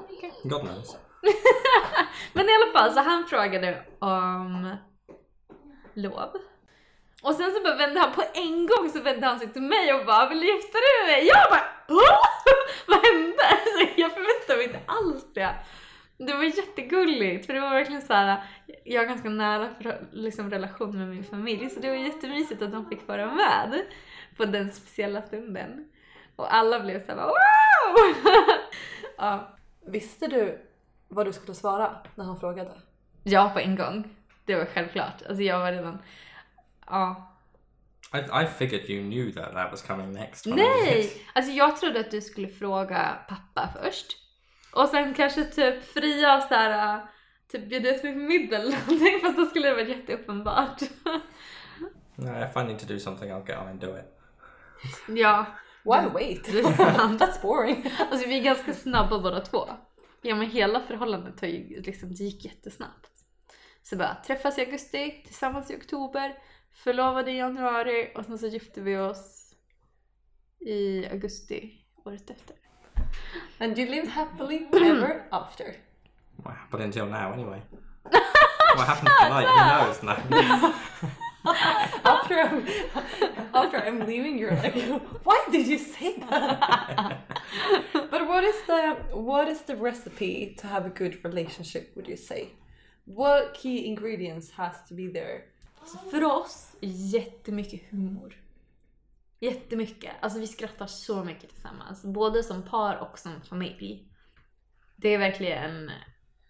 Okay. 0.00 0.30
God 0.44 0.62
knows. 0.62 0.96
Men 2.32 2.48
i 2.48 2.52
alla 2.54 2.72
fall, 2.72 2.92
så 2.92 3.00
han 3.00 3.26
frågade 3.26 3.84
om 3.98 4.76
lov. 6.02 6.30
Och 7.22 7.34
sen 7.34 7.50
så 7.54 7.62
bara 7.62 7.74
vände 7.76 8.00
han 8.00 8.12
på 8.12 8.22
en 8.34 8.66
gång 8.66 8.90
så 8.90 9.00
vände 9.00 9.26
han 9.26 9.38
sig 9.38 9.48
till 9.52 9.62
mig 9.62 9.94
och 9.94 10.06
bara 10.06 10.28
vill 10.28 10.40
du 10.40 10.46
gifta 10.46 10.78
dig 10.78 10.90
med 11.06 11.12
mig? 11.16 11.26
Jag 11.26 11.50
bara 11.50 11.64
"Åh! 11.88 12.26
Vad 12.86 13.04
hände? 13.06 13.42
Så 13.64 14.00
jag 14.00 14.12
förväntade 14.12 14.56
mig 14.56 14.66
inte 14.66 14.80
alls 14.86 15.24
det. 15.34 15.54
Det 16.18 16.34
var 16.34 16.42
jättegulligt 16.44 17.46
för 17.46 17.54
det 17.54 17.60
var 17.60 17.70
verkligen 17.70 18.02
så 18.02 18.12
här. 18.14 18.42
jag 18.84 19.00
har 19.00 19.06
ganska 19.06 19.28
nära 19.28 19.68
för, 19.82 20.00
liksom, 20.12 20.50
relation 20.50 20.98
med 20.98 21.08
min 21.08 21.24
familj 21.24 21.70
så 21.70 21.80
det 21.80 21.88
var 21.88 21.96
jättemysigt 21.96 22.62
att 22.62 22.72
de 22.72 22.88
fick 22.88 23.08
vara 23.08 23.26
med 23.34 23.82
på 24.36 24.44
den 24.44 24.72
speciella 24.72 25.22
stunden. 25.22 25.88
Och 26.36 26.54
alla 26.54 26.80
blev 26.80 27.06
såhär 27.06 27.18
wow! 27.26 28.16
ja. 29.16 29.56
Visste 29.86 30.26
du 30.26 30.60
vad 31.08 31.26
du 31.26 31.32
skulle 31.32 31.54
svara 31.54 31.96
när 32.14 32.24
han 32.24 32.40
frågade? 32.40 32.70
Ja, 33.22 33.50
på 33.54 33.58
en 33.60 33.76
gång. 33.76 34.16
Det 34.50 34.56
var 34.56 34.64
självklart. 34.64 35.22
Alltså 35.28 35.42
jag 35.42 35.58
var 35.58 35.72
redan... 35.72 36.02
Ja. 36.86 37.36
I, 38.14 38.44
I 38.44 38.46
figured 38.46 38.90
you 38.90 39.10
knew 39.10 39.32
that 39.32 39.52
that 39.52 39.70
was 39.70 39.82
coming 39.82 40.12
next. 40.12 40.46
Nej! 40.46 41.12
Alltså 41.32 41.52
jag 41.52 41.76
trodde 41.76 42.00
att 42.00 42.10
du 42.10 42.20
skulle 42.20 42.48
fråga 42.48 43.18
pappa 43.28 43.68
först. 43.82 44.16
Och 44.72 44.88
sen 44.88 45.14
kanske 45.14 45.44
typ 45.44 45.84
fria 45.84 46.36
och 46.36 46.42
såhär... 46.42 47.00
Typ 47.52 47.68
bjuda 47.68 47.94
ut 47.94 48.02
mig 48.02 48.12
på 48.12 48.18
middag 48.18 48.56
eller 48.56 48.70
någonting 48.70 49.20
fast 49.20 49.36
då 49.36 49.44
skulle 49.44 49.68
det 49.68 49.74
vara 49.74 49.84
jätteuppenbart. 49.84 50.80
No, 52.16 52.44
if 52.44 52.56
I 52.56 52.64
need 52.64 52.78
to 52.78 52.86
do 52.86 52.98
something, 52.98 53.30
I'll 53.30 53.48
get 53.48 53.58
on 53.58 53.68
and 53.68 53.80
do 53.80 53.96
it. 53.98 54.18
ja, 55.08 55.46
Why 55.84 56.08
wait? 56.12 56.44
det 56.44 56.58
är 56.58 56.72
sant. 56.72 57.20
That's 57.20 57.42
boring. 57.42 57.92
Alltså 58.10 58.28
vi 58.28 58.38
är 58.38 58.42
ganska 58.42 58.74
snabba 58.74 59.18
båda 59.18 59.40
två. 59.40 59.68
Ja 60.22 60.34
men 60.34 60.50
hela 60.50 60.80
förhållandet 60.80 61.40
har 61.40 61.48
ju 61.48 61.82
liksom, 61.82 62.08
det 62.08 62.24
gick 62.24 62.44
jättesnabbt. 62.44 63.09
Så 63.82 63.96
bara 63.96 64.14
träffas 64.14 64.58
i 64.58 64.60
augusti, 64.60 65.22
tillsammans 65.24 65.70
i 65.70 65.76
oktober, 65.76 66.38
förlovade 66.72 67.30
i 67.30 67.36
januari 67.36 68.12
och 68.14 68.24
sen 68.24 68.38
så 68.38 68.46
gifte 68.46 68.80
vi 68.80 68.96
oss 68.96 69.54
i 70.60 71.06
augusti 71.06 71.70
året 72.04 72.30
efter. 72.30 72.56
And 73.58 73.78
you 73.78 73.90
lived 73.90 74.08
happily 74.08 74.66
ever 74.72 75.22
after. 75.30 75.74
What 76.36 76.54
happened 76.56 76.84
until 76.84 77.06
now, 77.06 77.32
anyway? 77.32 77.62
what 78.76 78.86
happened 78.86 79.10
tonight? 79.20 79.46
Who 79.46 79.56
knows? 79.56 80.02
No. 80.02 80.72
After 82.04 82.38
I'm, 82.38 82.66
after 83.54 83.78
I'm 83.78 84.06
leaving, 84.06 84.38
you're 84.38 84.54
like, 84.54 84.74
why 85.24 85.46
did 85.50 85.66
you 85.66 85.78
say 85.78 86.18
that? 86.18 87.18
but 87.92 88.28
what 88.28 88.44
is 88.44 88.56
the 88.66 88.96
what 89.12 89.48
is 89.48 89.62
the 89.62 89.74
recipe 89.74 90.54
to 90.58 90.66
have 90.66 90.84
a 90.84 90.90
good 90.90 91.24
relationship? 91.24 91.92
Would 91.96 92.08
you 92.08 92.16
say? 92.16 92.50
What 93.16 93.56
key 93.56 93.78
ingredients 93.78 94.52
has 94.52 94.88
to 94.88 94.94
be 94.94 95.08
there? 95.12 95.42
Så 95.84 95.98
för 95.98 96.24
oss, 96.24 96.76
jättemycket 96.80 97.80
humor. 97.90 98.36
Jättemycket. 99.40 100.12
Alltså 100.20 100.38
vi 100.38 100.46
skrattar 100.46 100.86
så 100.86 101.24
mycket 101.24 101.50
tillsammans. 101.50 102.04
Både 102.04 102.42
som 102.42 102.62
par 102.62 102.96
och 102.96 103.18
som 103.18 103.40
familj. 103.40 104.06
Det 104.96 105.08
är 105.08 105.18
verkligen, 105.18 105.90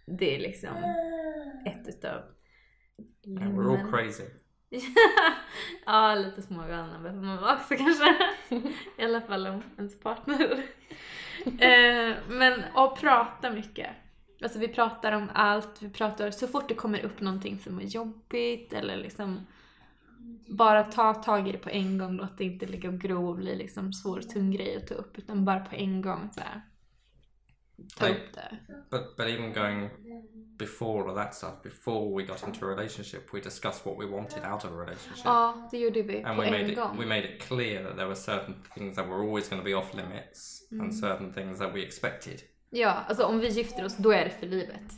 det 0.06 0.36
är 0.36 0.38
liksom 0.38 0.76
ett 1.66 1.88
utav 1.88 2.22
And 3.26 3.58
we're 3.58 3.70
all 3.70 3.90
crazy. 3.90 4.24
ja, 5.86 6.14
lite 6.14 6.42
smågalna 6.42 6.98
behöver 6.98 7.22
man 7.22 7.36
vara 7.36 7.54
också 7.54 7.74
kanske. 7.76 8.16
I 8.98 9.04
alla 9.04 9.20
fall 9.20 9.46
om 9.46 9.62
ens 9.78 10.00
partner. 10.00 10.52
eh, 11.44 12.16
men 12.28 12.64
att 12.74 13.00
prata 13.00 13.50
mycket. 13.50 13.90
Alltså 14.42 14.58
vi 14.58 14.68
pratar 14.68 15.12
om 15.12 15.28
allt, 15.34 15.82
vi 15.82 15.90
pratar 15.90 16.30
så 16.30 16.46
fort 16.46 16.68
det 16.68 16.74
kommer 16.74 17.04
upp 17.04 17.20
någonting 17.20 17.58
som 17.58 17.78
är 17.78 17.82
jobbigt 17.84 18.72
eller 18.72 18.96
liksom 18.96 19.46
bara 20.48 20.82
ta 20.84 21.14
tag 21.14 21.48
i 21.48 21.52
det 21.52 21.58
på 21.58 21.70
en 21.70 21.98
gång, 21.98 22.16
låt 22.16 22.38
det 22.38 22.44
inte 22.44 22.66
ligga 22.66 22.88
och 22.88 22.98
gro 22.98 23.28
och 23.28 23.36
bli 23.36 23.56
liksom 23.56 23.92
svår 23.92 24.18
och 24.18 24.28
tung 24.28 24.50
grej 24.50 24.76
att 24.76 24.86
ta 24.86 24.94
upp 24.94 25.18
utan 25.18 25.44
bara 25.44 25.60
på 25.60 25.74
en 25.76 26.02
gång 26.02 26.28
så 26.32 26.40
här. 26.40 26.60
Ta 27.96 28.04
Nej. 28.04 28.14
upp 28.14 28.34
det. 28.34 28.56
But 28.90 29.16
but 29.16 29.26
even 29.26 29.52
going 29.52 29.90
before 30.58 31.08
all 31.10 31.16
that 31.16 31.34
stuff, 31.34 31.62
before 31.62 32.16
we 32.16 32.26
got 32.26 32.46
into 32.46 32.66
a 32.66 32.68
relationship, 32.68 33.34
we 33.34 33.40
discussed 33.40 33.86
what 33.86 33.98
we 33.98 34.06
wanted 34.16 34.44
out 34.52 34.64
of 34.64 34.70
a 34.72 34.76
relationship. 34.76 35.24
Ja, 35.24 35.68
det 35.70 35.78
gjorde 35.78 36.02
vi 36.02 36.22
and 36.22 36.36
på 36.36 36.42
we 36.42 36.50
made 36.50 36.64
en 36.64 36.70
it 36.70 36.76
gång. 36.76 36.98
we 36.98 37.06
made 37.06 37.24
it 37.34 37.42
clear 37.42 37.84
that 37.84 37.96
there 37.96 38.06
were 38.06 38.16
certain 38.16 38.54
things 38.74 38.96
that 38.96 39.06
were 39.08 39.22
always 39.26 39.48
going 39.48 39.62
to 39.62 39.64
be 39.64 39.74
off 39.74 39.94
limits 39.94 40.68
and 40.70 40.94
certain 40.94 41.32
things 41.32 41.58
that 41.58 41.74
we 41.74 41.82
expected. 41.82 42.40
Ja, 42.70 43.04
alltså 43.08 43.24
om 43.24 43.40
vi 43.40 43.48
gifter 43.48 43.84
oss 43.84 43.96
då 43.96 44.12
är 44.12 44.24
det 44.24 44.30
för 44.30 44.46
livet. 44.46 44.92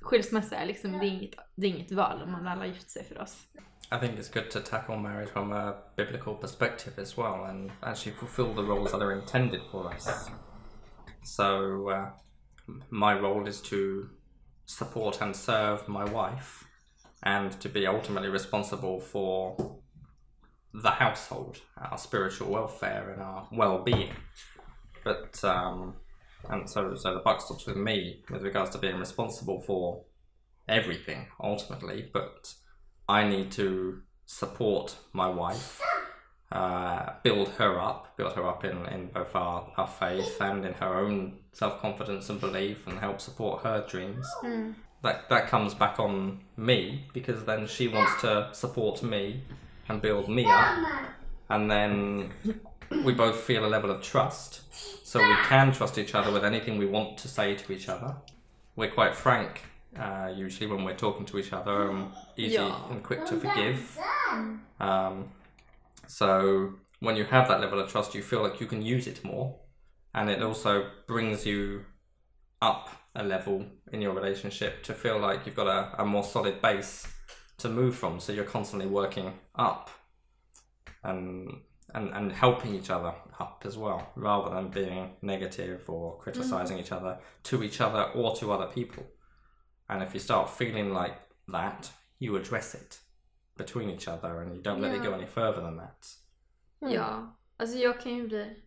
Skilsmässa 0.00 0.56
är 0.56 0.66
liksom, 0.66 0.92
det 0.92 1.06
är 1.06 1.08
inget, 1.08 1.34
det 1.54 1.66
är 1.66 1.70
inget 1.70 1.92
val 1.92 2.22
om 2.22 2.32
man 2.32 2.46
har 2.46 2.66
gift 2.66 2.90
sig 2.90 3.04
för 3.04 3.20
oss. 3.20 3.46
I 3.92 3.98
think 3.98 4.18
it's 4.18 4.32
good 4.34 4.50
to 4.50 4.60
tackle 4.60 4.96
marriage 4.96 5.28
from 5.28 5.52
a 5.52 5.74
biblical 5.96 6.34
perspective 6.34 7.02
as 7.02 7.18
well 7.18 7.44
and 7.44 7.70
actually 7.82 8.16
fulfill 8.16 8.54
the 8.54 8.62
roles 8.62 8.92
that 8.92 9.02
are 9.02 9.12
intended 9.12 9.60
for 9.70 9.94
us. 9.94 10.30
So, 11.24 11.90
uh, 11.90 12.10
my 12.90 13.12
role 13.14 13.48
is 13.48 13.60
to 13.62 14.08
support 14.64 15.20
and 15.20 15.36
serve 15.36 15.88
my 15.88 16.04
wife 16.04 16.64
and 17.22 17.60
to 17.60 17.68
be 17.68 17.86
ultimately 17.86 18.28
responsible 18.28 18.98
for 19.00 19.56
the 20.72 20.90
household, 20.90 21.60
our 21.76 21.98
spiritual 21.98 22.50
welfare, 22.50 23.12
and 23.12 23.22
our 23.22 23.46
well 23.52 23.82
being. 23.84 24.14
But, 25.04 25.44
um, 25.44 25.94
and 26.48 26.68
so, 26.68 26.94
so 26.94 27.14
the 27.14 27.20
buck 27.20 27.40
stops 27.40 27.66
with 27.66 27.76
me 27.76 28.22
with 28.30 28.42
regards 28.42 28.70
to 28.70 28.78
being 28.78 28.96
responsible 28.96 29.60
for 29.60 30.02
everything 30.68 31.26
ultimately, 31.40 32.08
but 32.12 32.54
I 33.08 33.28
need 33.28 33.50
to 33.52 34.02
support 34.26 34.96
my 35.12 35.28
wife, 35.28 35.80
uh, 36.50 37.14
build 37.22 37.48
her 37.50 37.80
up, 37.80 38.16
build 38.16 38.32
her 38.34 38.46
up 38.48 38.64
in, 38.64 38.86
in 38.86 39.08
both 39.08 39.34
our, 39.34 39.70
our 39.76 39.86
faith 39.86 40.40
and 40.40 40.64
in 40.64 40.74
her 40.74 40.98
own 40.98 41.38
self 41.52 41.80
confidence 41.80 42.28
and 42.30 42.40
belief, 42.40 42.86
and 42.86 42.98
help 42.98 43.20
support 43.20 43.62
her 43.62 43.84
dreams. 43.88 44.26
That 45.02 45.28
that 45.30 45.48
comes 45.48 45.74
back 45.74 45.98
on 45.98 46.42
me 46.56 47.06
because 47.12 47.44
then 47.44 47.66
she 47.66 47.88
wants 47.88 48.20
to 48.22 48.48
support 48.52 49.02
me 49.02 49.42
and 49.88 50.00
build 50.00 50.28
me 50.28 50.46
up, 50.46 50.78
and 51.50 51.70
then 51.70 52.32
we 53.04 53.12
both 53.12 53.36
feel 53.40 53.64
a 53.64 53.68
level 53.68 53.90
of 53.90 54.02
trust, 54.02 54.60
so 55.06 55.18
we 55.20 55.34
can 55.44 55.72
trust 55.72 55.98
each 55.98 56.14
other 56.14 56.30
with 56.32 56.44
anything 56.44 56.78
we 56.78 56.86
want 56.86 57.18
to 57.18 57.28
say 57.28 57.54
to 57.54 57.72
each 57.72 57.88
other. 57.88 58.16
We're 58.76 58.90
quite 58.90 59.14
frank 59.14 59.62
uh, 59.98 60.32
usually 60.34 60.66
when 60.70 60.84
we're 60.84 60.96
talking 60.96 61.26
to 61.26 61.38
each 61.38 61.52
other, 61.52 61.90
and 61.90 62.10
easy 62.36 62.54
Yeah. 62.54 62.90
and 62.90 63.02
quick 63.02 63.26
to 63.26 63.36
forgive. 63.36 63.98
Um, 64.80 65.30
so 66.06 66.74
when 67.00 67.16
you 67.16 67.24
have 67.24 67.48
that 67.48 67.60
level 67.60 67.78
of 67.80 67.90
trust, 67.90 68.14
you 68.14 68.22
feel 68.22 68.42
like 68.42 68.60
you 68.60 68.66
can 68.66 68.80
use 68.82 69.06
it 69.06 69.22
more, 69.24 69.56
and 70.14 70.30
it 70.30 70.42
also 70.42 70.90
brings 71.06 71.44
you 71.44 71.84
up 72.60 72.88
a 73.14 73.22
level 73.22 73.66
in 73.92 74.00
your 74.00 74.14
relationship 74.14 74.82
to 74.84 74.94
feel 74.94 75.18
like 75.18 75.44
you've 75.44 75.56
got 75.56 75.66
a, 75.66 76.00
a 76.02 76.04
more 76.06 76.24
solid 76.24 76.62
base 76.62 77.06
to 77.58 77.68
move 77.68 77.94
from. 77.94 78.18
So 78.20 78.32
you're 78.32 78.44
constantly 78.44 78.86
working 78.88 79.34
up, 79.54 79.90
and 81.04 81.60
and, 81.94 82.10
and 82.14 82.32
helping 82.32 82.74
each 82.74 82.90
other 82.90 83.14
up 83.40 83.62
as 83.66 83.76
well, 83.76 84.10
rather 84.16 84.54
than 84.54 84.68
being 84.68 85.10
negative 85.22 85.88
or 85.88 86.18
criticizing 86.18 86.78
each 86.78 86.92
other 86.92 87.18
to 87.42 87.62
each 87.62 87.80
other 87.80 88.04
or 88.14 88.36
to 88.36 88.52
other 88.52 88.66
people. 88.66 89.04
And 89.88 90.02
if 90.02 90.14
you 90.14 90.20
start 90.20 90.50
feeling 90.50 90.94
like 90.94 91.16
that, 91.48 91.90
you 92.18 92.36
address 92.36 92.74
it 92.74 92.98
between 93.56 93.90
each 93.90 94.08
other 94.08 94.40
and 94.40 94.54
you 94.54 94.62
don't 94.62 94.80
let 94.80 94.94
it 94.94 95.02
go 95.02 95.12
any 95.12 95.26
further 95.26 95.60
than 95.60 95.76
that. 95.76 96.06
Ja, 96.80 97.36
alltså 97.56 97.76
jag 97.78 98.00
kan 98.00 98.14
ju 98.14 98.28
bli 98.28 98.62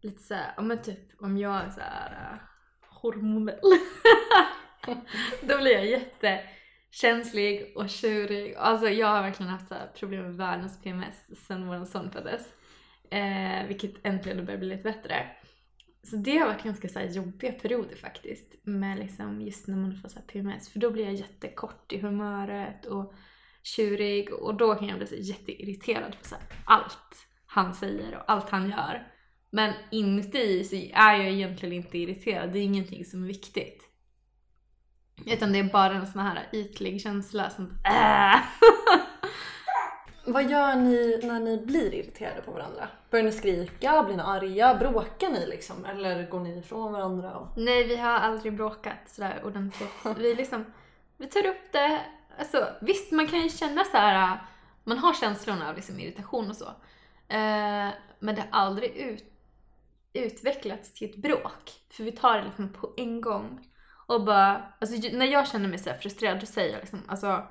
lite 0.00 0.22
såhär, 0.22 0.54
ja 0.56 0.62
men 0.62 0.82
typ 0.82 1.22
om 1.22 1.38
jag 1.38 1.54
är 1.54 1.70
såhär 1.70 2.32
uh, 2.32 2.38
hormonell. 2.82 3.78
Då 5.42 5.58
blir 5.58 5.78
jag 5.78 6.00
känslig 6.90 7.72
och 7.76 7.88
tjurig. 7.88 8.54
Alltså 8.54 8.88
jag 8.88 9.06
har 9.06 9.22
verkligen 9.22 9.52
haft 9.52 9.68
så 9.68 9.74
problem 9.98 10.22
med 10.22 10.36
världens 10.36 10.82
PMS 10.82 11.46
sen 11.46 11.66
vår 11.66 11.84
son 11.84 12.10
föddes. 12.10 12.42
Eh, 13.10 13.66
vilket 13.66 14.06
äntligen 14.06 14.44
börjar 14.44 14.58
bli 14.58 14.68
lite 14.68 14.82
bättre. 14.82 15.26
Så 16.02 16.16
det 16.16 16.38
har 16.38 16.46
varit 16.46 16.62
ganska 16.62 16.88
så 16.88 16.98
här 16.98 17.06
jobbiga 17.06 17.52
perioder 17.52 17.96
faktiskt. 17.96 18.54
Med 18.62 18.98
liksom 18.98 19.40
just 19.40 19.66
när 19.66 19.76
man 19.76 19.96
får 19.96 20.08
så 20.08 20.18
här 20.18 20.26
PMS. 20.26 20.68
För 20.68 20.78
då 20.78 20.90
blir 20.90 21.04
jag 21.04 21.14
jättekort 21.14 21.92
i 21.92 21.98
humöret 21.98 22.86
och 22.86 23.14
tjurig 23.62 24.32
och 24.32 24.54
då 24.54 24.74
kan 24.74 24.88
jag 24.88 24.98
bli 24.98 25.06
så 25.06 25.14
jätteirriterad 25.14 26.18
på 26.18 26.24
så 26.24 26.34
här 26.34 26.44
allt 26.64 27.26
han 27.46 27.74
säger 27.74 28.16
och 28.16 28.32
allt 28.32 28.50
han 28.50 28.70
gör. 28.70 29.12
Men 29.50 29.74
inuti 29.90 30.64
så 30.64 30.76
är 30.76 31.14
jag 31.14 31.28
egentligen 31.28 31.74
inte 31.74 31.98
irriterad, 31.98 32.52
det 32.52 32.58
är 32.58 32.62
ingenting 32.62 33.04
som 33.04 33.22
är 33.22 33.26
viktigt. 33.26 33.87
Utan 35.26 35.52
det 35.52 35.58
är 35.58 35.64
bara 35.64 35.94
en 35.94 36.06
sån 36.06 36.20
här 36.20 36.48
ytlig 36.52 37.00
känsla 37.00 37.50
som 37.50 37.78
äh. 37.84 38.40
Vad 40.24 40.50
gör 40.50 40.74
ni 40.74 41.20
när 41.22 41.40
ni 41.40 41.58
blir 41.58 41.94
irriterade 41.94 42.42
på 42.42 42.52
varandra? 42.52 42.88
Börjar 43.10 43.24
ni 43.24 43.32
skrika? 43.32 44.02
Blir 44.02 44.16
ni 44.16 44.22
arga? 44.22 44.74
Bråkar 44.74 45.30
ni 45.30 45.46
liksom? 45.46 45.84
Eller 45.84 46.30
går 46.30 46.40
ni 46.40 46.58
ifrån 46.58 46.92
varandra? 46.92 47.36
Och... 47.36 47.48
Nej, 47.56 47.84
vi 47.84 47.96
har 47.96 48.10
aldrig 48.10 48.56
bråkat 48.56 48.98
sådär 49.06 49.42
ordentligt. 49.44 49.90
Vi 50.18 50.34
liksom, 50.34 50.64
vi 51.16 51.26
tar 51.26 51.46
upp 51.46 51.72
det. 51.72 52.00
Alltså 52.38 52.68
visst, 52.80 53.12
man 53.12 53.26
kan 53.26 53.40
ju 53.40 53.48
känna 53.48 53.84
så 53.84 53.96
här. 53.96 54.38
man 54.84 54.98
har 54.98 55.14
känslorna 55.14 55.68
av 55.68 55.76
liksom 55.76 56.00
irritation 56.00 56.50
och 56.50 56.56
så. 56.56 56.68
Eh, 57.28 57.88
men 58.18 58.34
det 58.34 58.44
har 58.50 58.60
aldrig 58.60 58.96
ut, 58.96 59.24
utvecklats 60.12 60.92
till 60.92 61.10
ett 61.10 61.16
bråk. 61.16 61.72
För 61.90 62.04
vi 62.04 62.12
tar 62.12 62.38
det 62.38 62.44
liksom 62.44 62.72
på 62.72 62.94
en 62.96 63.20
gång. 63.20 63.67
Och 64.08 64.24
bara, 64.24 64.72
alltså 64.80 64.96
när 65.12 65.26
jag 65.26 65.48
känner 65.48 65.68
mig 65.68 65.78
så 65.78 65.90
frustrerad, 66.02 66.40
då 66.40 66.46
säger 66.46 66.72
jag 66.72 66.80
liksom, 66.80 67.02
alltså 67.08 67.46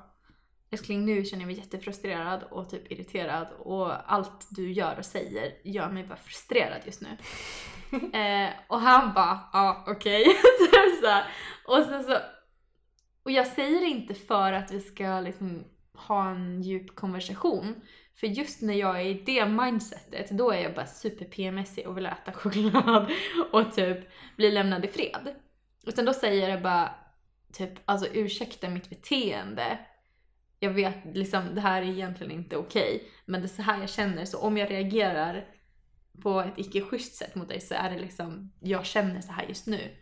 älskling 0.72 1.06
nu 1.06 1.26
känner 1.26 1.43
jag 1.43 1.48
mig 1.48 1.58
jättefrustrerad 1.58 2.43
och 2.43 2.70
typ 2.70 2.91
irriterad 2.91 3.48
och 3.60 4.13
allt 4.13 4.48
du 4.50 4.72
gör 4.72 4.98
och 4.98 5.06
säger 5.06 5.54
gör 5.63 5.89
mig 5.89 6.04
bara 6.04 6.17
frustrerad 6.17 6.82
just 6.86 7.02
nu. 7.02 7.10
Eh, 8.13 8.50
och 8.67 8.80
han 8.80 9.13
bara, 9.13 9.39
ja 9.54 9.86
okej. 9.88 10.24
Typ 10.60 11.00
så 11.02 11.08
här. 11.08 11.26
och 11.67 11.86
sen 11.86 12.04
så, 12.04 12.17
och 13.24 13.32
jag 13.32 13.48
säger 13.48 13.82
det 13.82 13.88
inte 13.88 14.13
för 14.13 14.54
att 14.54 14.72
vi 14.72 14.80
ska 14.80 15.20
liksom 15.20 15.63
ha 15.93 16.30
en 16.30 16.62
djup 16.62 16.96
konversation. 16.96 17.76
För 18.20 18.28
just 18.28 18.62
när 18.62 18.74
jag 18.74 19.02
är 19.02 19.06
i 19.06 19.24
det 19.26 19.46
mindsetet, 19.46 20.30
då 20.30 20.52
är 20.52 20.62
jag 20.62 20.74
bara 20.74 20.86
super 20.86 21.26
PMSig 21.26 21.88
och 21.88 21.98
vill 21.98 22.06
äta 22.06 22.32
choklad 22.32 23.12
och 23.52 23.76
typ 23.76 23.98
bli 24.36 24.52
lämnad 24.52 24.86
i 24.86 24.88
fred. 24.88 25.36
Utan 25.88 26.06
då 26.06 26.13
säger 26.13 26.50
jag 26.50 26.62
bara 26.62 26.95
typ, 27.54 27.71
alltså 27.86 28.08
ursäkta 28.08 28.69
mitt 28.69 28.89
beteende. 28.89 29.80
Jag 30.60 30.71
vet 30.71 30.95
liksom, 31.13 31.56
det 31.56 31.62
här 31.62 31.82
är 31.82 31.86
egentligen 31.86 32.32
inte 32.32 32.58
okej. 32.58 33.12
men 33.26 33.41
det 33.41 33.45
är 33.45 33.50
så 33.50 33.62
här 33.62 33.80
jag 33.80 33.89
känner, 33.89 34.26
så 34.26 34.39
om 34.39 34.58
jag 34.58 34.71
reagerar 34.71 35.45
på 36.21 36.39
ett 36.39 36.54
icke 36.58 36.82
schysst 36.82 37.15
sätt 37.15 37.36
mot 37.36 37.50
dig 37.50 37.62
så 37.62 37.73
är 37.73 37.89
det 37.89 38.00
liksom, 38.00 38.54
jag 38.60 38.86
känner 38.86 39.21
så 39.21 39.32
här 39.32 39.45
just 39.47 39.67
nu. 39.67 39.97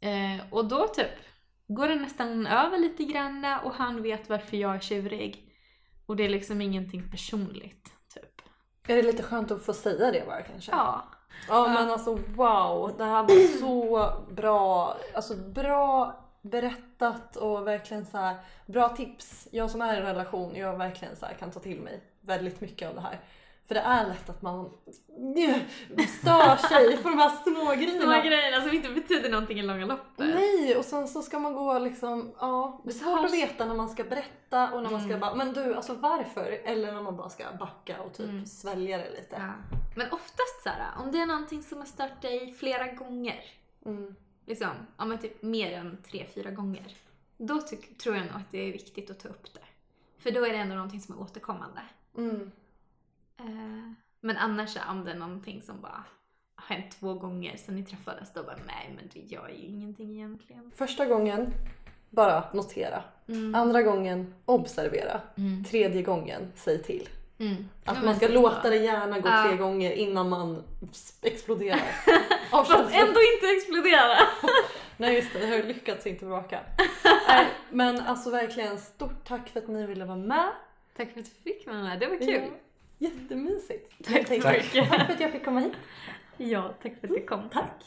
Eh, 0.00 0.40
och 0.50 0.68
då 0.68 0.88
typ 0.88 1.10
går 1.66 1.88
det 1.88 1.94
nästan 1.94 2.46
över 2.46 2.78
lite 2.78 3.04
grann 3.04 3.44
och 3.64 3.74
han 3.74 4.02
vet 4.02 4.28
varför 4.28 4.56
jag 4.56 4.74
är 4.74 4.80
tjurig. 4.80 5.50
Och 6.06 6.16
det 6.16 6.24
är 6.24 6.28
liksom 6.28 6.60
ingenting 6.60 7.10
personligt, 7.10 7.90
typ. 8.14 8.42
Är 8.88 8.96
det 8.96 9.02
lite 9.02 9.22
skönt 9.22 9.50
att 9.50 9.64
få 9.64 9.72
säga 9.72 10.10
det 10.10 10.24
bara 10.26 10.42
kanske? 10.42 10.72
Ja. 10.72 11.13
Ja 11.48 11.68
men 11.68 11.90
alltså 11.90 12.18
wow, 12.36 12.94
det 12.98 13.04
här 13.04 13.22
var 13.22 13.58
så 13.58 14.12
bra, 14.34 14.96
alltså 15.14 15.34
bra 15.36 16.20
berättat 16.42 17.36
och 17.36 17.66
verkligen 17.66 18.06
så 18.06 18.18
här 18.18 18.36
bra 18.66 18.88
tips. 18.88 19.48
Jag 19.50 19.70
som 19.70 19.80
är 19.82 19.94
i 19.94 19.96
en 19.96 20.02
relation, 20.02 20.56
jag 20.56 20.78
verkligen 20.78 21.16
så 21.16 21.26
här 21.26 21.34
kan 21.34 21.50
ta 21.50 21.60
till 21.60 21.80
mig 21.80 22.00
väldigt 22.20 22.60
mycket 22.60 22.88
av 22.88 22.94
det 22.94 23.00
här. 23.00 23.20
För 23.68 23.74
det 23.74 23.80
är 23.80 24.06
lätt 24.06 24.30
att 24.30 24.42
man 24.42 24.70
stör 26.20 26.56
sig 26.68 26.96
på 26.96 27.08
de 27.08 27.18
här 27.18 27.30
små 27.42 27.74
grejerna. 27.74 28.14
Här 28.14 28.24
grejerna 28.24 28.64
som 28.64 28.76
inte 28.76 28.88
betyder 28.88 29.30
någonting 29.30 29.58
i 29.58 29.62
långa 29.62 29.86
loppet. 29.86 30.34
Nej, 30.34 30.76
och 30.76 30.84
sen 30.84 31.08
så 31.08 31.22
ska 31.22 31.38
man 31.38 31.54
gå 31.54 31.78
liksom, 31.78 32.34
ja, 32.40 32.80
det 32.84 32.90
är 32.90 32.94
svårt 32.94 33.24
att 33.24 33.32
veta 33.32 33.64
när 33.64 33.74
man 33.74 33.88
ska 33.88 34.04
berätta 34.04 34.70
och 34.70 34.82
när 34.82 34.90
man 34.90 35.04
ska 35.08 35.18
bara, 35.18 35.34
men 35.34 35.52
du 35.52 35.74
alltså 35.74 35.94
varför? 35.94 36.58
Eller 36.64 36.92
när 36.92 37.02
man 37.02 37.16
bara 37.16 37.28
ska 37.28 37.44
backa 37.58 38.00
och 38.02 38.12
typ 38.14 38.48
svälja 38.48 38.98
det 38.98 39.10
lite. 39.10 39.36
Ja. 39.36 39.76
Men 39.94 40.12
oftast 40.12 40.62
så 40.62 40.68
här, 40.68 40.90
om 41.02 41.12
det 41.12 41.18
är 41.18 41.26
någonting 41.26 41.62
som 41.62 41.78
har 41.78 41.86
stört 41.86 42.22
dig 42.22 42.52
flera 42.52 42.92
gånger, 42.92 43.44
Mm. 43.86 44.14
liksom, 44.46 44.68
ja 44.96 45.04
men 45.04 45.18
typ 45.18 45.42
mer 45.42 45.72
än 45.72 45.98
tre, 46.10 46.26
fyra 46.34 46.50
gånger. 46.50 46.84
Då 47.36 47.60
tyck, 47.60 47.98
tror 47.98 48.16
jag 48.16 48.26
nog 48.26 48.34
att 48.36 48.50
det 48.50 48.58
är 48.58 48.72
viktigt 48.72 49.10
att 49.10 49.20
ta 49.20 49.28
upp 49.28 49.54
det. 49.54 49.60
För 50.18 50.30
då 50.30 50.46
är 50.46 50.50
det 50.52 50.58
ändå 50.58 50.74
någonting 50.74 51.00
som 51.00 51.14
är 51.14 51.20
återkommande. 51.22 51.80
Mm. 52.16 52.50
Eh, 53.38 53.92
men 54.20 54.36
annars 54.36 54.76
om 54.90 55.04
det 55.04 55.10
är 55.10 55.14
någonting 55.18 55.62
som 55.62 55.80
bara 55.80 56.04
har 56.56 56.76
hänt 56.76 56.96
två 57.00 57.14
gånger 57.14 57.56
sen 57.56 57.74
ni 57.74 57.84
träffades, 57.84 58.32
då 58.32 58.42
bara 58.42 58.58
nej 58.66 58.92
men 58.96 59.08
det 59.12 59.20
gör 59.20 59.48
ju 59.48 59.54
ingenting 59.66 60.14
egentligen. 60.16 60.70
Första 60.74 61.06
gången, 61.06 61.52
bara 62.10 62.44
notera. 62.52 63.04
Mm. 63.28 63.54
Andra 63.54 63.82
gången, 63.82 64.34
observera. 64.44 65.20
Mm. 65.36 65.64
Tredje 65.64 66.02
gången, 66.02 66.52
säg 66.54 66.82
till. 66.82 67.08
Mm. 67.38 67.68
Att 67.84 67.96
Ja, 67.96 68.02
man 68.04 68.16
ska 68.16 68.26
så- 68.26 68.32
låta 68.32 68.70
det 68.70 68.76
gärna 68.76 69.18
gå 69.18 69.28
Ja. 69.28 69.44
tre 69.48 69.56
gånger 69.56 69.92
innan 69.92 70.28
man 70.28 70.62
exploderar. 71.22 71.78
Fast 72.50 72.70
ändå 72.94 73.20
inte 73.34 73.46
explodera! 73.56 74.16
Nej 74.96 75.14
just 75.14 75.32
det, 75.32 75.38
det 75.38 75.46
har 75.46 75.56
ju 75.56 75.62
lyckats 75.62 76.06
inte 76.06 76.24
bråka. 76.24 76.60
Nej, 77.28 77.46
men 77.70 78.00
alltså 78.00 78.30
verkligen 78.30 78.78
stort 78.78 79.24
tack 79.24 79.48
för 79.48 79.60
att 79.60 79.68
ni 79.68 79.86
ville 79.86 80.04
vara 80.04 80.16
med. 80.16 80.48
Tack 80.96 81.12
för 81.12 81.20
att 81.20 81.26
du 81.26 81.50
fick 81.52 81.66
vara 81.66 81.82
med, 81.82 82.00
det 82.00 82.06
var 82.06 82.16
kul. 82.16 82.28
Ja, 82.98 83.08
jättemysigt. 83.08 83.92
Tack 84.04 84.28
så 84.28 84.40
Tack. 84.40 84.56
mycket. 84.64 84.90
Tack 84.90 85.06
för 85.06 85.12
att 85.14 85.20
jag 85.20 85.32
fick 85.32 85.44
komma 85.44 85.60
hit. 85.60 85.72
Ja, 86.36 86.74
tack 86.82 86.92
för 87.00 87.08
att 87.08 87.14
du 87.14 87.26
kom. 87.26 87.48
Tack. 87.48 87.82